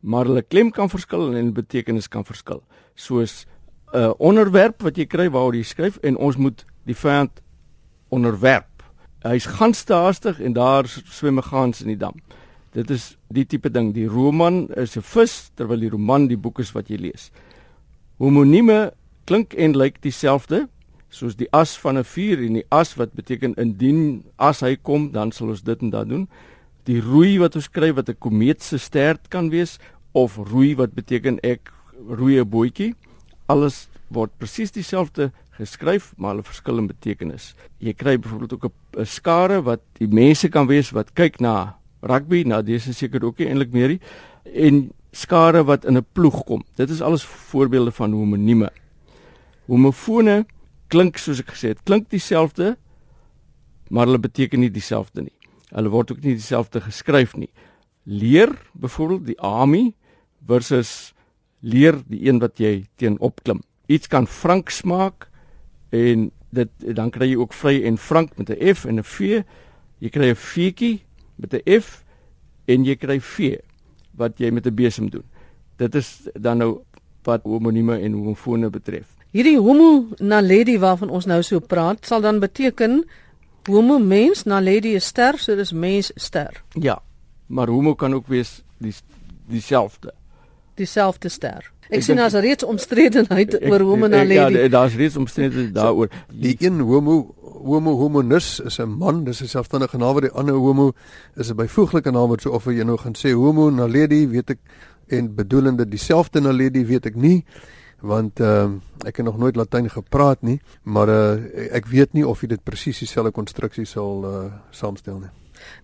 maar 0.00 0.24
hulle 0.24 0.42
klem 0.42 0.70
kan 0.70 0.90
verskil 0.90 1.28
en 1.28 1.38
hulle 1.38 1.52
betekenis 1.52 2.08
kan 2.08 2.24
verskil. 2.24 2.62
Soos 2.94 3.46
'n 3.94 3.98
uh, 3.98 4.12
onderwerp 4.18 4.82
wat 4.82 4.96
jy 4.96 5.06
kry 5.06 5.30
waaroor 5.30 5.54
jy 5.54 5.62
skryf 5.62 5.98
en 6.02 6.16
ons 6.16 6.36
moet 6.36 6.64
die 6.84 6.94
vyand 6.94 7.42
onderwerp 8.08 8.69
hy's 9.22 9.46
gans 9.46 9.84
te 9.84 9.94
haastig 9.94 10.40
en 10.40 10.52
daar 10.52 10.88
swem 10.88 11.38
'n 11.38 11.42
gans 11.42 11.80
in 11.82 11.88
die 11.88 11.96
dam. 11.96 12.14
Dit 12.72 12.90
is 12.90 13.16
die 13.28 13.44
tipe 13.44 13.70
ding. 13.70 13.92
Die 13.94 14.06
roman 14.06 14.68
is 14.76 14.96
'n 14.96 15.02
vis 15.02 15.50
terwyl 15.54 15.80
die 15.80 15.90
roman 15.90 16.28
die 16.28 16.36
boek 16.36 16.58
is 16.58 16.72
wat 16.72 16.88
jy 16.88 16.96
lees. 16.96 17.30
Homonieme 18.18 18.92
klink 19.24 19.54
en 19.54 19.76
lyk 19.76 20.00
dieselfde 20.02 20.68
soos 21.10 21.36
die 21.36 21.48
as 21.52 21.76
van 21.76 21.98
'n 21.98 22.04
vuur 22.04 22.38
en 22.46 22.54
die 22.54 22.66
as 22.70 22.94
wat 22.94 23.12
beteken 23.12 23.54
indien 23.54 24.24
as 24.38 24.60
hy 24.60 24.76
kom 24.76 25.10
dan 25.10 25.32
sal 25.32 25.48
ons 25.48 25.62
dit 25.62 25.82
en 25.82 25.90
dat 25.90 26.08
doen. 26.08 26.28
Die 26.84 27.00
roei 27.00 27.38
wat 27.38 27.56
ons 27.56 27.64
skryf 27.64 27.94
wat 27.94 28.08
'n 28.08 28.18
komeet 28.18 28.62
se 28.62 28.78
stert 28.78 29.28
kan 29.28 29.50
wees 29.50 29.78
of 30.12 30.36
roei 30.36 30.74
wat 30.76 30.94
beteken 30.94 31.38
ek 31.42 31.72
roei 32.08 32.40
'n 32.40 32.48
bootjie. 32.48 32.94
Alles 33.46 33.89
word 34.10 34.32
presies 34.38 34.72
dieselfde 34.74 35.30
geskryf, 35.58 36.12
maar 36.16 36.34
hulle 36.34 36.46
verskil 36.46 36.80
in 36.82 36.88
betekenis. 36.90 37.54
Jy 37.78 37.94
kry 37.94 38.16
byvoorbeeld 38.18 38.52
ook 38.52 38.72
'n 38.98 39.06
skare 39.06 39.62
wat 39.62 39.80
die 39.98 40.08
mense 40.08 40.48
kan 40.48 40.66
wees 40.66 40.90
wat 40.90 41.14
kyk 41.14 41.40
na 41.40 41.76
rugby, 42.02 42.42
nou 42.44 42.62
dis 42.62 42.88
seker 42.96 43.24
ook 43.24 43.38
nie 43.38 43.48
eintlik 43.48 43.72
meer 43.72 43.88
nie. 43.88 44.00
En 44.44 44.92
skare 45.12 45.64
wat 45.64 45.84
in 45.84 45.96
'n 45.96 46.06
ploeg 46.12 46.44
kom. 46.44 46.64
Dit 46.76 46.90
is 46.90 47.00
alles 47.00 47.24
voorbeelde 47.24 47.92
van 47.92 48.12
homonieme. 48.12 48.70
Homofone 49.66 50.46
klink 50.88 51.16
soos 51.18 51.40
ek 51.40 51.50
gesê 51.54 51.68
het, 51.68 51.82
klink 51.84 52.10
dieselfde, 52.10 52.76
maar 53.90 54.06
hulle 54.06 54.18
beteken 54.18 54.60
nie 54.60 54.70
dieselfde 54.70 55.22
nie. 55.22 55.36
Hulle 55.70 55.88
word 55.88 56.10
ook 56.10 56.22
nie 56.22 56.34
dieselfde 56.34 56.80
geskryf 56.80 57.36
nie. 57.36 57.50
Leer 58.04 58.50
byvoorbeeld 58.72 59.26
die 59.26 59.40
ami 59.40 59.94
versus 60.46 61.12
leer 61.60 62.02
die 62.06 62.26
een 62.28 62.38
wat 62.38 62.58
jy 62.58 62.86
teen 62.96 63.18
opklim. 63.20 63.60
Iets 63.90 64.06
kan 64.10 64.28
frank 64.30 64.70
smaak 64.70 65.26
en 65.90 66.28
dit 66.54 66.70
dan 66.94 67.10
kry 67.10 67.32
jy 67.32 67.38
ook 67.40 67.54
vry 67.54 67.80
en 67.86 67.98
frank 67.98 68.36
met 68.38 68.50
'n 68.50 68.74
F 68.74 68.84
en 68.84 68.98
'n 68.98 69.04
V. 69.04 69.42
Jy 69.98 70.08
kry 70.08 70.30
'n 70.30 70.36
feetjie 70.36 71.02
met 71.36 71.54
'n 71.54 71.80
F 71.80 72.04
en 72.66 72.84
jy 72.84 72.96
kry 72.96 73.20
V 73.20 73.58
wat 74.14 74.38
jy 74.38 74.50
met 74.50 74.66
'n 74.66 74.74
besem 74.74 75.10
doen. 75.10 75.24
Dit 75.76 75.94
is 75.94 76.28
dan 76.34 76.58
nou 76.58 76.80
wat 77.22 77.42
homonieme 77.42 77.98
en 77.98 78.12
homofone 78.12 78.70
betref. 78.70 79.06
Hierdie 79.30 79.58
homo 79.58 80.08
naledi 80.18 80.78
waarvan 80.78 81.10
ons 81.10 81.26
nou 81.26 81.42
so 81.42 81.60
praat, 81.60 82.06
sal 82.06 82.20
dan 82.20 82.40
beteken 82.40 83.04
homo 83.68 83.98
mens 83.98 84.44
naledi 84.44 84.94
is 84.94 85.06
ster, 85.06 85.38
so 85.38 85.56
dis 85.56 85.72
mens 85.72 86.12
ster. 86.14 86.62
Ja. 86.74 87.02
Maar 87.46 87.68
homo 87.68 87.94
kan 87.94 88.14
ook 88.14 88.26
wees 88.26 88.62
die 88.78 88.94
dieselfde. 89.50 90.14
Dieselfde 90.74 91.28
ster. 91.28 91.72
Ek, 91.90 91.98
ek 91.98 92.06
sien 92.06 92.20
daar's 92.20 92.38
reeds 92.38 92.64
omstredenheid 92.64 93.56
oor 93.66 93.82
homo 93.82 94.06
naledi. 94.06 94.62
Ja, 94.62 94.68
daar's 94.70 94.94
reeds 94.94 95.18
omstredenheid 95.18 95.74
daaroor. 95.74 96.10
Die 96.30 96.56
een 96.58 96.80
homo 96.80 97.34
homo 97.60 97.92
homonus 97.98 98.60
is 98.64 98.78
'n 98.78 98.88
man, 98.88 99.24
dis 99.24 99.42
'n 99.42 99.46
selfstandige 99.46 99.98
naam, 99.98 100.20
die 100.20 100.30
ander 100.30 100.54
homo 100.54 100.92
is 101.36 101.50
'n 101.50 101.56
byvoeglike 101.56 102.10
naam 102.10 102.28
wat 102.28 102.40
so 102.40 102.50
of 102.50 102.64
jy 102.64 102.84
nou 102.84 102.96
gaan 102.96 103.14
sê 103.14 103.32
homo 103.32 103.70
naledi, 103.70 104.28
weet 104.28 104.50
ek 104.50 104.58
en 105.08 105.34
bedoelende 105.34 105.88
dieselfde 105.88 106.40
naledi 106.40 106.86
weet 106.86 107.06
ek 107.06 107.16
nie 107.16 107.44
want 108.00 108.40
uh, 108.40 108.70
ek 109.04 109.20
het 109.20 109.26
nog 109.26 109.36
nooit 109.36 109.56
latyn 109.56 109.90
gepraat 109.90 110.42
nie, 110.42 110.60
maar 110.82 111.08
uh, 111.08 111.36
ek 111.76 111.86
weet 111.86 112.12
nie 112.16 112.24
of 112.26 112.40
jy 112.40 112.54
dit 112.54 112.64
presies 112.64 112.98
dieselfde 112.98 113.32
konstruksie 113.36 113.84
sal 113.84 114.24
uh, 114.24 114.44
saamstel 114.70 115.18
nie. 115.20 115.32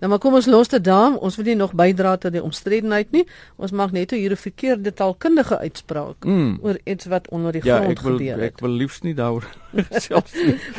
Nou 0.01 0.11
maar 0.11 0.19
kom 0.19 0.35
ons 0.35 0.47
los 0.47 0.69
dit 0.69 0.85
daar. 0.85 1.17
Ons 1.17 1.37
wil 1.37 1.45
nie 1.45 1.57
nog 1.57 1.73
bydra 1.73 2.17
tot 2.17 2.33
die 2.33 2.43
omstredenheid 2.43 3.11
nie. 3.11 3.27
Ons 3.57 3.71
mag 3.71 3.93
net 3.93 4.11
hier 4.11 4.31
'n 4.31 4.37
verkeerde 4.37 4.93
taalkundige 4.93 5.59
uitspraak 5.59 6.25
mm. 6.25 6.59
oor 6.63 6.79
iets 6.85 7.07
wat 7.07 7.29
onder 7.29 7.53
die 7.53 7.65
ja, 7.65 7.81
grond 7.81 8.01
wil, 8.01 8.13
gebeur 8.13 8.41
het. 8.41 8.53
Ek 8.53 8.61
wil 8.61 8.71
liefs 8.71 9.01
nie 9.03 9.15
daaroor 9.15 9.45
selfs. 10.07 10.33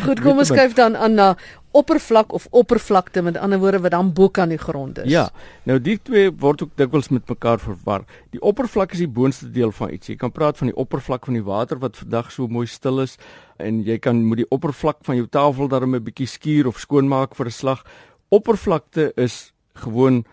Goed, 0.04 0.20
kom 0.22 0.38
ons 0.38 0.48
skuif 0.48 0.74
dan 0.74 0.96
aan 0.96 1.14
na 1.14 1.36
oppervlak 1.78 2.34
of 2.34 2.48
oppervlakte 2.50 3.22
met 3.22 3.38
ander 3.38 3.60
woorde 3.60 3.80
wat 3.80 3.92
dan 3.92 4.14
bo 4.14 4.30
kan 4.30 4.50
die 4.50 4.58
grond 4.58 5.00
is. 5.04 5.10
Ja. 5.12 5.28
Nou 5.64 5.78
die 5.82 5.98
twee 6.02 6.32
word 6.32 6.64
ook 6.64 6.74
dikwels 6.80 7.10
met 7.14 7.28
mekaar 7.30 7.60
verwar. 7.62 8.06
Die 8.34 8.42
oppervlak 8.42 8.96
is 8.96 9.04
die 9.04 9.12
boonste 9.20 9.50
deel 9.52 9.72
van 9.72 9.94
iets. 9.94 10.10
Jy 10.10 10.18
kan 10.22 10.34
praat 10.34 10.58
van 10.58 10.72
die 10.72 10.78
oppervlak 10.78 11.28
van 11.30 11.38
die 11.38 11.46
water 11.46 11.80
wat 11.84 12.00
vandag 12.00 12.32
so 12.34 12.48
mooi 12.48 12.66
stil 12.72 13.04
is 13.04 13.18
en 13.62 13.82
jy 13.86 13.98
kan 14.02 14.22
met 14.28 14.44
die 14.44 14.50
oppervlak 14.54 15.04
van 15.06 15.20
jou 15.20 15.28
tafel 15.30 15.68
daarmee 15.68 16.00
'n 16.00 16.10
bietjie 16.10 16.28
skuur 16.28 16.68
of 16.68 16.80
skoonmaak 16.80 17.36
vir 17.36 17.48
'n 17.48 17.52
slag 17.52 17.84
oppervlakte 18.30 19.12
is 19.16 19.54
gewoon 19.74 20.26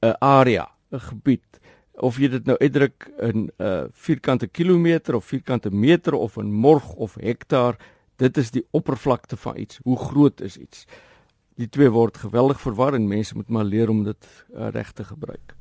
'n 0.00 0.14
area, 0.18 0.68
'n 0.90 1.00
gebied. 1.00 1.60
Of 1.94 2.18
jy 2.18 2.28
dit 2.28 2.44
nou 2.44 2.58
uitdruk 2.58 3.10
in 3.20 3.36
'n 3.36 3.50
uh, 3.58 3.84
vierkante 3.92 4.46
kilometer 4.46 5.14
of 5.14 5.24
vierkante 5.24 5.70
meter 5.70 6.14
of 6.14 6.36
in 6.36 6.52
morg 6.52 6.94
of 6.94 7.14
hektaar, 7.14 7.76
dit 8.16 8.36
is 8.36 8.50
die 8.50 8.66
oppervlakte 8.70 9.36
van 9.36 9.56
iets. 9.56 9.78
Hoe 9.82 9.98
groot 9.98 10.40
is 10.40 10.56
iets? 10.56 10.84
Die 11.54 11.68
twee 11.68 11.90
word 11.90 12.16
geweldig 12.16 12.60
verwar 12.60 12.94
en 12.94 13.08
mense 13.08 13.34
moet 13.34 13.48
maar 13.48 13.64
leer 13.64 13.88
om 13.88 14.04
dit 14.04 14.26
uh, 14.54 14.68
reg 14.68 14.92
te 14.92 15.04
gebruik. 15.04 15.54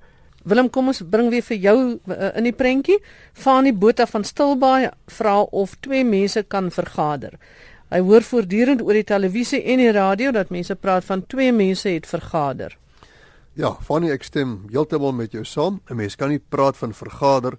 Willem, 0.44 0.70
kom 0.70 0.92
ons 0.92 1.02
bring 1.10 1.32
weer 1.34 1.42
vir 1.42 1.58
jou 1.58 1.78
uh, 1.96 2.28
in 2.38 2.46
die 2.46 2.54
prentjie. 2.54 3.00
Fani 3.34 3.74
Botha 3.74 4.06
van 4.06 4.24
Stilbaai 4.24 4.92
vra 5.18 5.40
of 5.42 5.74
twee 5.82 6.04
mense 6.06 6.44
kan 6.44 6.70
vergader. 6.72 7.40
Hy 7.94 8.00
hoor 8.02 8.24
voortdurend 8.26 8.82
oor 8.82 8.98
die 8.98 9.06
televisie 9.06 9.62
en 9.64 9.78
die 9.78 9.92
radio 9.94 10.32
dat 10.32 10.50
mense 10.50 10.76
praat 10.76 11.06
van 11.06 11.22
twee 11.30 11.52
mense 11.54 11.90
het 11.90 12.08
vergader. 12.10 12.78
Ja, 13.54 13.76
Fanny, 13.82 14.10
ek 14.12 14.26
stem 14.26 14.66
heeltemal 14.72 15.14
met 15.14 15.32
jou 15.32 15.46
saam. 15.46 15.82
'n 15.90 15.96
Mens 15.96 16.16
kan 16.16 16.30
nie 16.30 16.40
praat 16.40 16.78
van 16.78 16.94
vergader 16.94 17.58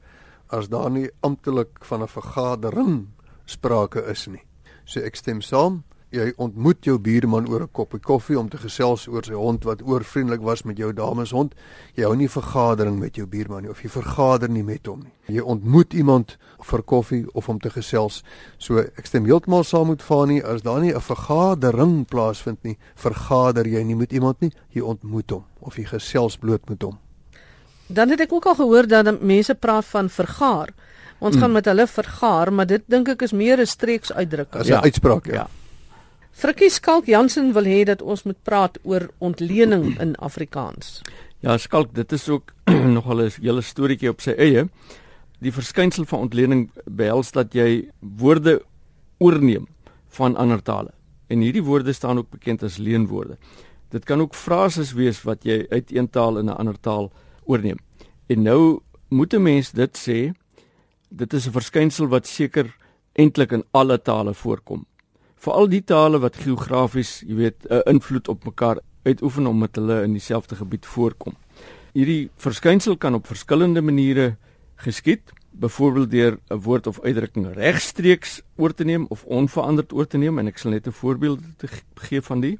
as 0.50 0.68
daar 0.68 0.90
nie 0.90 1.10
amptelik 1.22 1.84
van 1.84 2.02
'n 2.02 2.08
vergadering 2.08 3.06
sprake 3.46 4.02
is 4.10 4.26
nie. 4.26 4.42
So 4.84 5.00
ek 5.00 5.16
stem 5.16 5.40
saam 5.40 5.84
jy 6.16 6.32
ontmoet 6.42 6.86
jou 6.86 6.96
buurman 6.98 7.48
oor 7.48 7.62
'n 7.62 7.72
koppie 7.72 8.00
koffie 8.00 8.38
om 8.38 8.48
te 8.48 8.58
gesels 8.58 9.06
oor 9.08 9.24
sy 9.24 9.34
hond 9.34 9.64
wat 9.64 9.82
oorvriendelik 9.82 10.40
was 10.40 10.64
met 10.64 10.78
jou 10.78 10.92
dameshond. 10.92 11.54
Jy 11.94 12.04
hou 12.04 12.16
nie 12.16 12.28
vergadering 12.28 12.98
met 12.98 13.16
jou 13.16 13.26
buurman 13.26 13.62
nie 13.62 13.70
of 13.70 13.82
jy 13.82 13.88
vergader 13.88 14.48
nie 14.48 14.62
met 14.62 14.86
hom 14.86 15.00
nie. 15.00 15.36
Jy 15.36 15.42
ontmoet 15.42 15.94
iemand 15.94 16.36
vir 16.62 16.82
koffie 16.82 17.26
of 17.34 17.48
om 17.48 17.58
te 17.58 17.70
gesels. 17.70 18.22
So 18.58 18.78
ek 18.78 19.06
stem 19.06 19.24
heeltemal 19.24 19.64
saam 19.64 19.88
met 19.88 20.02
Fanie 20.02 20.42
as 20.44 20.62
daar 20.62 20.80
nie 20.80 20.94
'n 20.94 21.00
vergadering 21.00 22.06
plaasvind 22.06 22.62
nie, 22.64 22.78
vergader 22.94 23.66
jy 23.66 23.82
nie 23.84 23.96
met 23.96 24.12
iemand 24.12 24.40
nie, 24.40 24.52
jy 24.72 24.82
ontmoet 24.82 25.30
hom 25.30 25.44
of 25.60 25.76
jy 25.76 25.84
gesels 25.84 26.36
bloot 26.36 26.68
met 26.68 26.82
hom. 26.82 26.98
Dan 27.88 28.10
het 28.10 28.20
ek 28.20 28.32
ook 28.32 28.46
al 28.46 28.54
gehoor 28.54 28.86
dat 28.86 29.22
mense 29.22 29.54
praat 29.54 29.84
van 29.84 30.08
vergaar. 30.08 30.74
Ons 31.18 31.34
hmm. 31.34 31.42
gaan 31.42 31.52
met 31.52 31.64
hulle 31.64 31.86
vergaar, 31.86 32.52
maar 32.52 32.66
dit 32.66 32.82
dink 32.86 33.08
ek 33.08 33.22
is 33.22 33.32
meer 33.32 33.60
'n 33.60 33.66
streeks 33.66 34.12
uitdrukking. 34.12 34.60
As 34.60 34.68
'n 34.68 34.72
ja. 34.72 34.82
uitspraak, 34.82 35.26
ja. 35.26 35.34
ja. 35.34 35.46
Frikkie 36.36 36.68
Skalk 36.68 37.06
Jansen 37.08 37.54
wil 37.56 37.64
hê 37.64 37.78
dat 37.88 38.02
ons 38.04 38.26
moet 38.28 38.36
praat 38.44 38.74
oor 38.84 39.06
ontlening 39.24 39.94
in 40.04 40.10
Afrikaans. 40.20 40.98
Ja, 41.40 41.54
Skalk, 41.56 41.94
dit 41.96 42.10
is 42.12 42.26
ook 42.28 42.50
nogal 42.96 43.22
'n 43.24 43.30
hele 43.40 43.62
storieetjie 43.64 44.10
op 44.12 44.20
sy 44.20 44.34
eie. 44.36 44.66
Die 45.40 45.52
verskynsel 45.52 46.04
van 46.04 46.26
ontlening 46.28 46.68
behels 46.84 47.32
dat 47.32 47.54
jy 47.56 47.88
woorde 48.00 48.60
oorneem 49.18 49.64
van 50.18 50.36
ander 50.36 50.60
tale. 50.62 50.92
En 51.32 51.40
hierdie 51.40 51.64
woorde 51.64 51.92
staan 51.92 52.18
ook 52.18 52.28
bekend 52.30 52.62
as 52.62 52.76
leenwoorde. 52.76 53.38
Dit 53.88 54.04
kan 54.04 54.20
ook 54.20 54.34
frases 54.34 54.92
wees 54.92 55.22
wat 55.24 55.44
jy 55.44 55.64
uit 55.70 55.88
een 55.88 56.10
taal 56.10 56.38
in 56.38 56.50
'n 56.52 56.58
ander 56.60 56.76
taal 56.80 57.12
oorneem. 57.46 57.78
En 58.28 58.42
nou 58.42 58.80
moet 59.08 59.32
'n 59.32 59.42
mens 59.42 59.72
dit 59.72 59.96
sê, 59.96 60.36
dit 61.08 61.32
is 61.32 61.46
'n 61.46 61.52
verskynsel 61.52 62.08
wat 62.08 62.26
seker 62.26 62.76
eintlik 63.14 63.52
in 63.52 63.64
alle 63.72 64.02
tale 64.02 64.34
voorkom 64.34 64.84
veral 65.36 65.68
die 65.70 65.82
tale 65.84 66.20
wat 66.22 66.38
geografies, 66.40 67.20
jy 67.26 67.34
weet, 67.34 67.66
'n 67.70 67.82
invloed 67.86 68.28
op 68.28 68.44
mekaar 68.44 68.80
uitoefen 69.04 69.46
omdat 69.46 69.76
hulle 69.76 70.02
in 70.02 70.12
dieselfde 70.12 70.56
gebied 70.56 70.86
voorkom. 70.86 71.34
Hierdie 71.92 72.30
verskynsel 72.36 72.96
kan 72.96 73.14
op 73.14 73.26
verskillende 73.26 73.80
maniere 73.80 74.36
geskied, 74.76 75.32
byvoorbeeld 75.50 76.10
deur 76.10 76.38
'n 76.50 76.60
woord 76.60 76.86
of 76.86 77.00
uitdrukking 77.00 77.54
regstreeks 77.54 78.42
oor 78.56 78.74
te 78.74 78.84
neem 78.84 79.06
of 79.08 79.24
onveranderd 79.24 79.92
oor 79.92 80.06
te 80.06 80.18
neem 80.18 80.38
en 80.38 80.46
ek 80.46 80.58
sal 80.58 80.70
net 80.70 80.86
'n 80.86 80.92
voorbeeld 80.92 81.40
gee 81.94 82.20
van 82.20 82.40
die. 82.40 82.58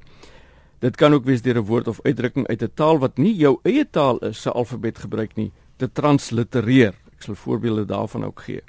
Dit 0.79 0.95
kan 0.95 1.13
ook 1.13 1.25
wees 1.25 1.41
deur 1.41 1.57
'n 1.57 1.65
woord 1.65 1.87
of 1.87 1.99
uitdrukking 2.01 2.47
uit 2.47 2.61
'n 2.61 2.71
taal 2.73 2.99
wat 2.99 3.17
nie 3.17 3.35
jou 3.35 3.59
eie 3.63 3.89
taal 3.89 4.17
is, 4.17 4.41
se 4.41 4.51
alfabet 4.51 4.97
gebruik 4.97 5.35
nie, 5.35 5.51
te 5.77 5.91
translitereer. 5.91 6.93
Ek 7.13 7.21
sal 7.21 7.35
voorbeelde 7.35 7.85
daarvan 7.85 8.25
ook 8.25 8.39
gee 8.39 8.61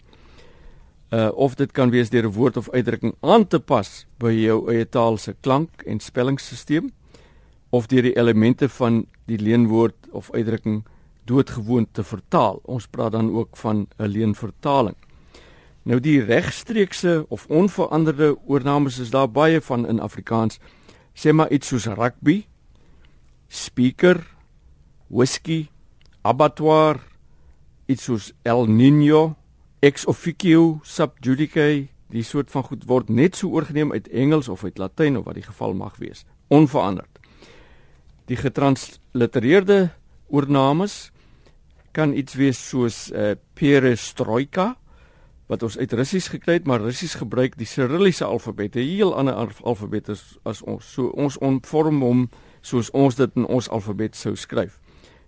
uh 1.11 1.31
of 1.33 1.55
dit 1.55 1.73
kan 1.73 1.91
wees 1.91 2.11
deur 2.11 2.27
'n 2.27 2.33
woord 2.33 2.57
of 2.57 2.71
uitdrukking 2.71 3.15
aan 3.21 3.47
te 3.47 3.59
pas 3.59 4.07
by 4.19 4.33
jou 4.33 4.71
eie 4.73 4.89
taal 4.89 5.17
se 5.17 5.35
klank 5.41 5.83
en 5.87 6.01
spellingsstelsel 6.01 6.91
of 7.71 7.87
deur 7.87 8.03
die 8.03 8.17
elemente 8.17 8.69
van 8.69 9.07
die 9.27 9.39
leenwoord 9.39 10.09
of 10.11 10.31
uitdrukking 10.33 10.85
doodgewoon 11.25 11.87
te 11.93 12.05
vertaal. 12.05 12.61
Ons 12.65 12.87
praat 12.87 13.13
dan 13.13 13.31
ook 13.37 13.57
van 13.57 13.89
'n 13.99 14.07
leenvertaling. 14.07 14.97
Nou 15.83 16.01
die 16.01 16.21
regstreekse 16.21 17.25
of 17.29 17.47
onveranderde 17.47 18.37
oornames 18.47 18.99
is 18.99 19.11
daar 19.11 19.31
baie 19.31 19.61
van 19.61 19.87
in 19.87 20.01
Afrikaans. 20.01 20.59
Sê 21.15 21.33
maar 21.33 21.51
iets 21.51 21.67
soos 21.67 21.87
rugby, 21.87 22.47
speaker, 23.49 24.27
whisky, 25.07 25.69
abattoir, 26.21 27.01
iets 27.87 28.05
soos 28.05 28.33
El 28.43 28.67
Niño 28.67 29.38
ex 29.81 30.07
officio 30.07 30.81
sub 30.83 31.19
judice 31.23 31.89
die 32.11 32.25
soort 32.25 32.51
van 32.51 32.65
goed 32.67 32.87
word 32.89 33.11
net 33.13 33.37
so 33.37 33.53
oorgeneem 33.53 33.93
uit 33.93 34.09
Engels 34.09 34.49
of 34.49 34.65
uit 34.65 34.79
Latyn 34.79 35.19
of 35.21 35.27
wat 35.29 35.37
die 35.37 35.45
geval 35.45 35.75
mag 35.77 35.99
wees. 36.01 36.25
Onveranderd. 36.49 37.21
Die 38.27 38.37
getranslitereerde 38.37 39.91
oornames 40.29 41.11
kan 41.93 42.15
iets 42.17 42.35
wees 42.35 42.61
soos 42.69 43.09
uh, 43.13 43.37
perestroika 43.55 44.75
wat 45.49 45.63
ons 45.65 45.79
uit 45.81 45.93
Russies 45.97 46.29
gekry 46.29 46.59
het 46.59 46.67
maar 46.69 46.83
Russies 46.85 47.15
gebruik 47.21 47.57
die 47.57 47.69
Cyrilliese 47.69 48.25
alfabet 48.25 48.77
'n 48.77 48.85
heel 48.85 49.15
ander 49.15 49.35
alfabet 49.63 50.09
as, 50.09 50.37
as 50.45 50.63
ons. 50.63 50.85
So 50.85 51.09
ons 51.17 51.39
ontvorm 51.39 52.03
hom 52.03 52.29
soos 52.61 52.91
ons 52.91 53.15
dit 53.15 53.37
in 53.37 53.47
ons 53.47 53.69
alfabet 53.69 54.17
sou 54.17 54.37
skryf. 54.37 54.81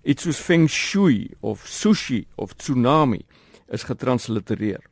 Iets 0.02 0.22
soos 0.22 0.40
feng 0.40 0.68
shui 0.68 1.30
of 1.40 1.66
sushi 1.66 2.26
of 2.36 2.56
tsunami 2.56 3.24
is 3.70 3.86
getranslitereer. 3.88 4.82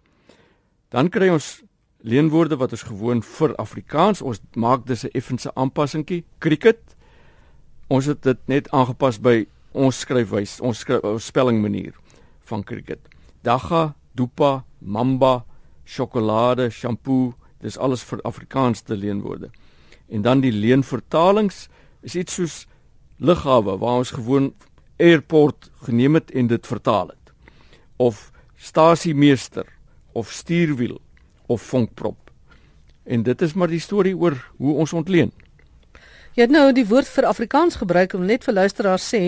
Dan 0.88 1.10
kry 1.12 1.28
ons 1.28 1.62
leenwoorde 2.00 2.56
wat 2.56 2.72
ons 2.72 2.86
gewoon 2.88 3.22
vir 3.22 3.54
Afrikaans 3.58 4.22
ons 4.22 4.40
maak 4.54 4.86
dis 4.86 5.04
'n 5.04 5.12
effense 5.12 5.50
aanpassingkie. 5.54 6.24
Cricket. 6.38 6.96
Ons 7.88 8.06
het 8.06 8.22
dit 8.22 8.38
net 8.46 8.70
aangepas 8.70 9.20
by 9.20 9.46
ons 9.72 9.98
skryfwys, 9.98 10.60
ons 10.60 10.78
skryf 10.78 11.02
ons 11.02 11.26
spellingmanier 11.26 11.94
van 12.48 12.64
cricket. 12.64 13.00
Dagga, 13.42 13.94
dupa, 14.14 14.64
mamba, 14.78 15.44
sjokolade, 15.84 16.70
shampoo, 16.70 17.34
dis 17.60 17.78
alles 17.78 18.02
vir 18.02 18.20
Afrikaans 18.22 18.80
te 18.80 18.96
leenwoorde. 18.96 19.50
En 20.08 20.22
dan 20.22 20.40
die 20.40 20.52
leenvertalings 20.52 21.68
is 22.02 22.14
iets 22.14 22.34
soos 22.34 22.66
lughawe 23.18 23.78
waar 23.78 24.02
ons 24.02 24.10
gewoon 24.10 24.52
airport 24.98 25.70
geneem 25.82 26.14
het 26.14 26.30
en 26.30 26.46
dit 26.46 26.66
vertaal 26.66 27.08
het. 27.08 27.32
Of 27.96 28.30
stasiemeester 28.58 29.66
of 30.12 30.32
stuurwiel 30.32 31.00
of 31.46 31.62
vonkprop. 31.62 32.30
En 33.04 33.22
dit 33.22 33.42
is 33.42 33.54
maar 33.54 33.70
die 33.70 33.80
storie 33.80 34.16
oor 34.16 34.50
hoe 34.56 34.74
ons 34.76 34.92
ontleen. 34.92 35.32
Jy 36.38 36.44
het 36.46 36.52
nou 36.54 36.68
die 36.70 36.84
woord 36.86 37.08
vir 37.10 37.26
Afrikaans 37.26 37.80
gebruik 37.80 38.12
om 38.14 38.22
net 38.22 38.44
vir 38.46 38.54
luisteraars 38.54 39.02
sê 39.10 39.20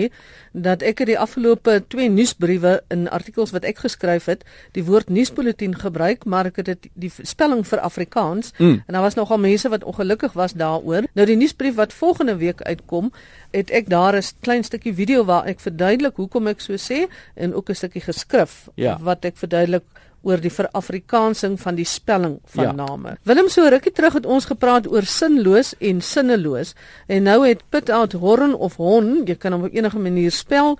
dat 0.55 0.79
ek 0.79 1.01
het 1.03 1.09
die 1.09 1.17
afgelope 1.19 1.73
twee 1.91 2.07
nuusbriewe 2.07 2.77
in 2.95 3.09
artikels 3.11 3.51
wat 3.51 3.65
ek 3.67 3.81
geskryf 3.83 4.29
het, 4.31 4.45
die 4.71 4.85
woord 4.87 5.09
nuusbulletin 5.11 5.75
gebruik, 5.75 6.23
maar 6.23 6.47
ek 6.47 6.61
het 6.61 6.69
dit 6.69 6.87
die 7.03 7.09
spelling 7.11 7.65
vir 7.67 7.83
Afrikaans 7.83 8.53
mm. 8.55 8.77
en 8.87 8.95
daar 8.95 9.03
was 9.03 9.19
nogal 9.19 9.41
mense 9.43 9.67
wat 9.73 9.83
ongelukkig 9.83 10.37
was 10.39 10.55
daaroor. 10.55 11.09
Nou 11.11 11.25
die 11.27 11.35
nuusbrief 11.35 11.75
wat 11.75 11.91
volgende 11.91 12.37
week 12.39 12.63
uitkom, 12.63 13.11
het 13.51 13.75
ek 13.75 13.91
daar 13.91 14.15
'n 14.15 14.23
klein 14.39 14.63
stukkie 14.63 14.95
video 14.95 15.25
waar 15.27 15.51
ek 15.51 15.59
verduidelik 15.59 16.15
hoekom 16.15 16.47
ek 16.47 16.63
so 16.63 16.79
sê 16.79 17.11
en 17.35 17.53
ook 17.53 17.69
'n 17.69 17.75
stukkie 17.75 18.07
geskrif 18.07 18.69
ja. 18.75 18.95
wat 19.01 19.25
ek 19.25 19.35
verduidelik 19.35 19.83
oor 20.21 20.41
die 20.41 20.51
verafrikaansing 20.53 21.57
van 21.59 21.75
die 21.75 21.85
spelling 21.85 22.39
van 22.55 22.63
ja. 22.63 22.71
name. 22.71 23.15
Willem 23.23 23.49
so 23.49 23.65
rukkie 23.69 23.91
terug 23.91 24.13
het 24.13 24.25
ons 24.25 24.45
gepraat 24.45 24.87
oor 24.87 25.05
sinloos 25.05 25.73
en 25.79 26.01
sinneloos 26.01 26.75
en 27.07 27.23
nou 27.23 27.39
het 27.47 27.63
put 27.69 27.89
out 27.89 28.13
horn 28.13 28.53
of 28.53 28.77
hon, 28.81 29.23
jy 29.25 29.35
kan 29.35 29.53
hom 29.53 29.65
op 29.69 29.73
enige 29.73 29.99
manier 29.99 30.31
spel, 30.31 30.77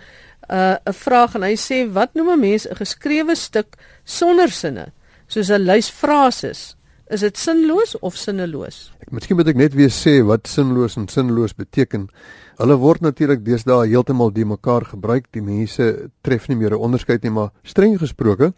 'n 0.51 0.77
uh, 0.83 0.93
vraag 0.93 1.36
en 1.36 1.43
hy 1.48 1.55
sê 1.55 1.86
wat 1.93 2.13
noem 2.13 2.33
'n 2.33 2.39
mens 2.39 2.67
'n 2.67 2.75
geskrewe 2.75 3.36
stuk 3.36 3.77
sonder 4.03 4.50
sinne 4.50 4.91
soos 5.27 5.50
'n 5.50 5.65
lys 5.65 5.89
frases? 5.89 6.75
Is 7.12 7.19
dit 7.19 7.38
sinloos 7.38 8.00
of 8.00 8.15
sinneloos? 8.15 8.91
Ek 9.01 9.12
miskien 9.12 9.36
moet 9.36 9.48
ek 9.48 9.55
net 9.55 9.74
weer 9.74 9.91
sê 9.91 10.24
wat 10.24 10.48
sinloos 10.48 10.95
en 10.95 11.07
sinneloos 11.07 11.53
beteken. 11.53 12.10
Hulle 12.57 12.77
word 12.79 13.01
natuurlik 13.01 13.43
deesdae 13.43 13.89
heeltemal 13.91 14.31
die 14.31 14.45
mekaar 14.45 14.86
gebruik. 14.86 15.25
Die 15.31 15.41
mense 15.41 16.10
tref 16.24 16.48
nie 16.48 16.55
meer 16.55 16.71
'n 16.71 16.79
onderskeid 16.79 17.24
nie, 17.24 17.31
maar 17.31 17.51
streng 17.63 18.00
gesproke 18.00 18.53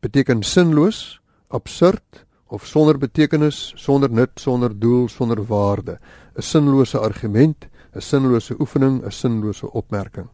beteken 0.00 0.42
sinloos, 0.42 1.20
absurd 1.48 2.26
of 2.46 2.66
sonder 2.66 2.98
betekenis, 2.98 3.72
sonder 3.76 4.10
nut, 4.10 4.30
sonder 4.40 4.78
doel, 4.78 5.08
sonder 5.08 5.42
waarde. 5.46 5.98
'n 6.36 6.42
Sinlose 6.42 6.98
argument, 6.98 7.66
'n 7.94 8.00
sinlose 8.00 8.54
oefening, 8.60 9.02
'n 9.04 9.10
sinlose 9.10 9.72
opmerking. 9.72 10.28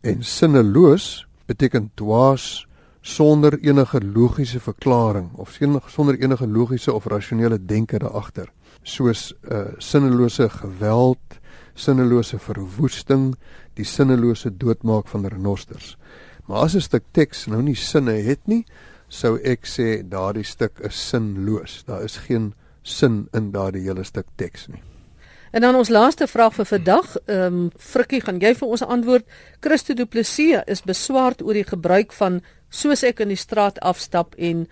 En 0.00 0.22
sinneloos 0.22 1.26
beteken 1.46 1.90
dwaas 1.94 2.66
sonder 3.00 3.58
enige 3.60 4.00
logiese 4.00 4.60
verklaring 4.60 5.30
of 5.36 5.58
sonder 5.86 6.18
enige 6.18 6.46
logiese 6.46 6.92
of 6.92 7.06
rasionele 7.06 7.64
denke 7.64 7.98
daaragter. 7.98 8.52
Soos 8.82 9.32
'n 9.32 9.52
uh, 9.52 9.64
sinnelose 9.78 10.48
geweld, 10.48 11.40
sinnelose 11.74 12.38
verwoesting, 12.38 13.34
die 13.74 13.84
sinnelose 13.84 14.56
doodmaak 14.56 15.08
van 15.08 15.26
renosters. 15.26 15.96
Maar 16.46 16.56
as 16.56 16.74
'n 16.74 16.80
stuk 16.80 17.04
teks 17.10 17.46
nou 17.46 17.62
nie 17.62 17.76
sinne 17.76 18.12
het 18.12 18.46
nie, 18.46 18.64
sou 19.14 19.36
ek 19.46 19.68
sê 19.68 20.02
daardie 20.10 20.46
stuk 20.46 20.80
is 20.86 20.98
sinloos. 21.10 21.82
Daar 21.86 22.04
is 22.04 22.18
geen 22.26 22.52
sin 22.82 23.28
in 23.32 23.52
daardie 23.54 23.84
hele 23.86 24.04
stuk 24.04 24.26
teks 24.40 24.68
nie. 24.72 24.82
En 25.54 25.62
dan 25.62 25.76
ons 25.78 25.88
laaste 25.88 26.26
vraag 26.26 26.56
vir 26.58 26.66
vandag, 26.66 27.12
ehm 27.30 27.58
um, 27.58 27.68
Frikkie, 27.78 28.20
gaan 28.20 28.40
jy 28.42 28.54
vir 28.58 28.68
ons 28.68 28.82
antwoord? 28.82 29.26
Christo 29.62 29.94
Du 29.94 30.06
Plessis 30.06 30.64
is 30.66 30.82
beswaard 30.82 31.42
oor 31.42 31.54
die 31.54 31.68
gebruik 31.68 32.12
van 32.12 32.40
soos 32.70 33.04
ek 33.06 33.22
in 33.22 33.30
die 33.30 33.38
straat 33.38 33.78
afstap 33.78 34.34
en 34.34 34.66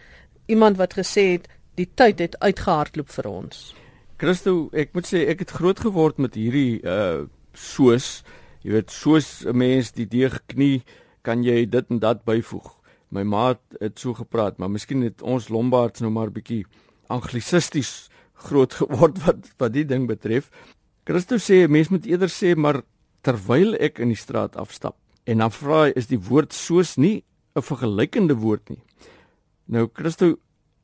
iemand 0.50 0.80
wat 0.82 0.98
gesê 0.98 1.28
het 1.36 1.46
die 1.78 1.86
tyd 1.86 2.18
het 2.18 2.34
uitgehardloop 2.42 3.14
vir 3.14 3.30
ons. 3.30 3.62
Christo, 4.18 4.70
ek 4.74 4.90
moet 4.94 5.06
sê 5.06 5.22
ek 5.30 5.46
het 5.46 5.54
groot 5.54 5.78
geword 5.78 6.18
met 6.18 6.34
hierdie 6.34 6.82
uh 6.82 7.30
soos 7.52 8.22
jy 8.64 8.72
weet 8.72 8.90
soos 8.90 9.44
'n 9.44 9.56
mens 9.56 9.92
die 9.92 10.06
deeg 10.08 10.40
knie 10.48 10.82
kan 11.22 11.44
jy 11.44 11.66
dit 11.68 11.90
en 11.90 11.98
dat 12.00 12.24
byvoeg 12.24 12.81
my 13.12 13.22
maat 13.28 13.60
het 13.80 14.00
so 14.00 14.16
gepraat, 14.16 14.58
maar 14.58 14.70
miskien 14.72 15.04
het 15.04 15.22
ons 15.22 15.50
Lombards 15.52 16.00
nou 16.00 16.10
maar 16.12 16.32
bietjie 16.32 16.64
anglisisties 17.12 18.08
groot 18.48 18.74
geword 18.80 19.20
wat 19.26 19.50
wat 19.60 19.74
die 19.76 19.86
ding 19.88 20.08
betref. 20.10 20.50
Christus 21.08 21.46
sê 21.50 21.66
mens 21.68 21.90
moet 21.92 22.06
eerder 22.08 22.32
sê 22.32 22.54
maar 22.56 22.82
terwyl 23.22 23.76
ek 23.78 24.00
in 24.02 24.12
die 24.14 24.18
straat 24.18 24.56
afstap. 24.56 24.96
En 25.28 25.42
dan 25.44 25.52
vra 25.54 25.84
hy 25.86 25.92
is 25.98 26.08
die 26.10 26.18
woord 26.18 26.54
soos 26.56 26.96
nie 26.96 27.22
'n 27.54 27.62
vergelykende 27.62 28.34
woord 28.34 28.70
nie. 28.70 28.82
Nou 29.66 29.88
Christus 29.92 30.36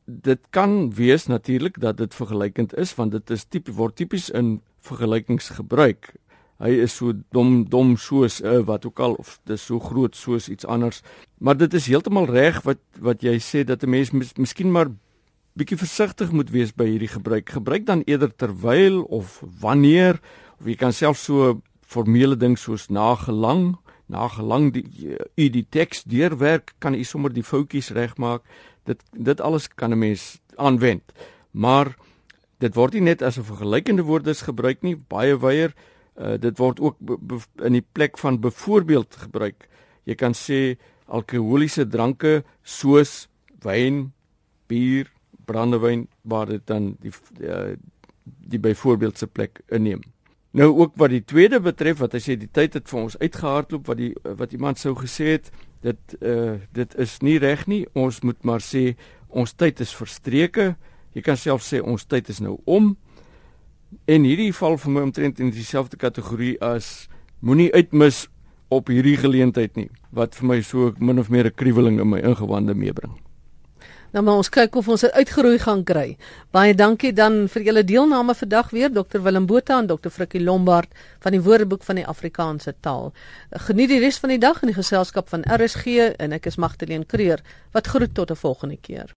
dit 0.09 0.41
kan 0.51 0.91
wees 0.95 1.27
natuurlik 1.27 1.81
dat 1.81 1.97
dit 1.97 2.15
vergelykend 2.15 2.75
is 2.75 2.95
want 2.95 3.13
dit 3.13 3.31
is 3.31 3.45
tipe 3.45 3.73
word 3.73 3.97
tipies 3.97 4.31
in 4.31 4.61
vergelykings 4.81 5.49
gebruik 5.59 6.15
hy 6.59 6.75
is 6.83 6.97
so 6.99 7.13
dom 7.35 7.63
dom 7.71 7.97
soos 7.97 8.41
uh, 8.43 8.59
wat 8.67 8.87
ook 8.87 9.01
al 9.01 9.15
of 9.23 9.39
dis 9.47 9.63
so 9.63 9.79
groot 9.79 10.17
soos 10.17 10.49
iets 10.51 10.67
anders. 10.67 11.03
Maar 11.39 11.57
dit 11.57 11.75
is 11.75 11.87
heeltemal 11.87 12.27
reg 12.27 12.63
wat 12.67 12.81
wat 12.99 13.23
jy 13.23 13.39
sê 13.39 13.65
dat 13.65 13.83
'n 13.83 13.91
mens 13.91 14.11
mis, 14.11 14.35
miskien 14.35 14.73
maar 14.73 14.91
bietjie 15.59 15.79
versigtig 15.79 16.33
moet 16.33 16.51
wees 16.51 16.75
by 16.75 16.87
hierdie 16.87 17.11
gebruik. 17.11 17.51
Gebruik 17.51 17.87
dan 17.87 18.03
eerder 18.07 18.35
terwyl 18.35 19.03
of 19.03 19.43
wanneer 19.61 20.21
of 20.61 20.67
jy 20.67 20.75
kan 20.75 20.93
self 20.93 21.19
so 21.19 21.61
formele 21.83 22.37
ding 22.37 22.59
soos 22.59 22.89
nagelang, 22.89 23.79
nagelang 24.07 24.73
die 24.73 25.17
u 25.37 25.49
die 25.49 25.67
teks 25.71 26.03
deurwerk, 26.05 26.75
kan 26.79 26.95
u 26.95 27.05
sommer 27.05 27.33
die 27.33 27.47
foutjies 27.47 27.91
regmaak. 27.91 28.43
Dit 28.85 29.03
dit 29.13 29.41
alles 29.41 29.69
kan 29.69 29.93
'n 29.93 29.99
mens 29.99 30.41
aanwend. 30.57 31.05
Maar 31.51 31.97
dit 32.59 32.75
word 32.75 32.95
nie 32.95 33.03
net 33.03 33.23
as 33.23 33.39
'n 33.39 33.45
vergelykende 33.45 34.03
woord 34.03 34.27
gebruik 34.27 34.83
nie, 34.83 34.97
baie 34.97 35.39
wyeer 35.39 35.75
Uh, 36.19 36.35
dit 36.41 36.59
word 36.59 36.81
ook 36.83 36.97
in 37.63 37.77
die 37.79 37.85
plek 37.93 38.19
van 38.19 38.41
byvoorbeeld 38.43 39.17
gebruik. 39.25 39.69
Jy 40.05 40.17
kan 40.19 40.35
sê 40.35 40.77
alkoholiese 41.07 41.87
dranke 41.87 42.43
soos 42.63 43.29
wyn, 43.63 44.09
bier, 44.67 45.07
brandewyn 45.47 46.09
waar 46.23 46.51
dit 46.51 46.67
dan 46.67 46.97
die 47.01 47.15
uh, 47.47 47.77
die 48.27 48.61
byvoorbeeldse 48.61 49.27
plek 49.27 49.63
inneem. 49.73 50.03
Nou 50.51 50.69
ook 50.75 50.97
wat 51.01 51.13
die 51.13 51.25
tweede 51.25 51.61
betref 51.61 52.01
wat 52.03 52.17
hy 52.17 52.21
sê 52.25 52.37
die 52.41 52.51
tyd 52.53 52.77
het 52.77 52.89
vir 52.89 53.01
ons 53.01 53.17
uitgehardloop 53.21 53.89
wat 53.89 54.01
die 54.01 54.13
wat 54.23 54.53
iemand 54.57 54.81
sou 54.81 54.95
gesê 54.99 55.35
het 55.37 55.51
dit 55.85 56.17
uh 56.21 56.57
dit 56.75 56.95
is 56.99 57.19
nie 57.23 57.39
reg 57.39 57.67
nie 57.69 57.85
ons 57.95 58.21
moet 58.25 58.41
maar 58.45 58.65
sê 58.65 58.97
ons 59.29 59.53
tyd 59.53 59.81
is 59.85 59.95
verstreke 59.95 60.73
jy 61.15 61.23
kan 61.25 61.37
self 61.37 61.63
sê 61.67 61.83
ons 61.85 62.05
tyd 62.05 62.29
is 62.33 62.41
nou 62.41 62.57
om 62.65 62.97
En 64.05 64.25
hierdie 64.25 64.53
val 64.53 64.77
vir 64.77 64.91
my 64.91 65.01
omtrent 65.09 65.39
in 65.41 65.51
dieselfde 65.51 65.97
kategorie 65.97 66.57
as 66.61 67.09
moenie 67.41 67.73
uitmis 67.73 68.27
op 68.69 68.89
hierdie 68.93 69.17
geleentheid 69.17 69.77
nie 69.77 69.89
wat 70.13 70.37
vir 70.37 70.49
my 70.51 70.61
so 70.63 70.93
min 70.99 71.19
of 71.19 71.29
meer 71.29 71.47
'n 71.47 71.55
kriweling 71.55 72.01
in 72.01 72.09
my 72.09 72.21
ingewande 72.21 72.75
meebring. 72.75 73.17
Nou 74.13 74.25
maar 74.25 74.41
ons 74.41 74.49
kyk 74.49 74.77
of 74.81 74.87
ons 74.89 75.01
dit 75.05 75.13
uitgeroei 75.13 75.59
gaan 75.61 75.83
kry. 75.85 76.17
Baie 76.51 76.75
dankie 76.75 77.13
dan 77.13 77.43
vir 77.53 77.63
julle 77.63 77.85
deelname 77.85 78.35
vandag 78.35 78.71
weer 78.71 78.89
Dr 78.93 79.21
Willem 79.21 79.47
Botha 79.47 79.79
en 79.79 79.87
Dr 79.87 80.09
Frikkie 80.09 80.41
Lombard 80.41 80.89
van 81.21 81.33
die 81.33 81.43
Woordeboek 81.45 81.85
van 81.85 82.01
die 82.01 82.07
Afrikaanse 82.07 82.75
taal. 82.81 83.13
Geniet 83.69 83.89
die 83.93 84.01
res 84.01 84.19
van 84.19 84.33
die 84.33 84.41
dag 84.41 84.63
in 84.63 84.73
die 84.73 84.79
geselskap 84.79 85.29
van 85.29 85.45
RSG 85.45 86.17
en 86.17 86.33
ek 86.33 86.47
is 86.47 86.57
Magdalene 86.57 87.05
Creer 87.05 87.45
wat 87.77 87.87
groet 87.87 88.15
tot 88.15 88.31
'n 88.31 88.37
volgende 88.37 88.79
keer. 88.81 89.15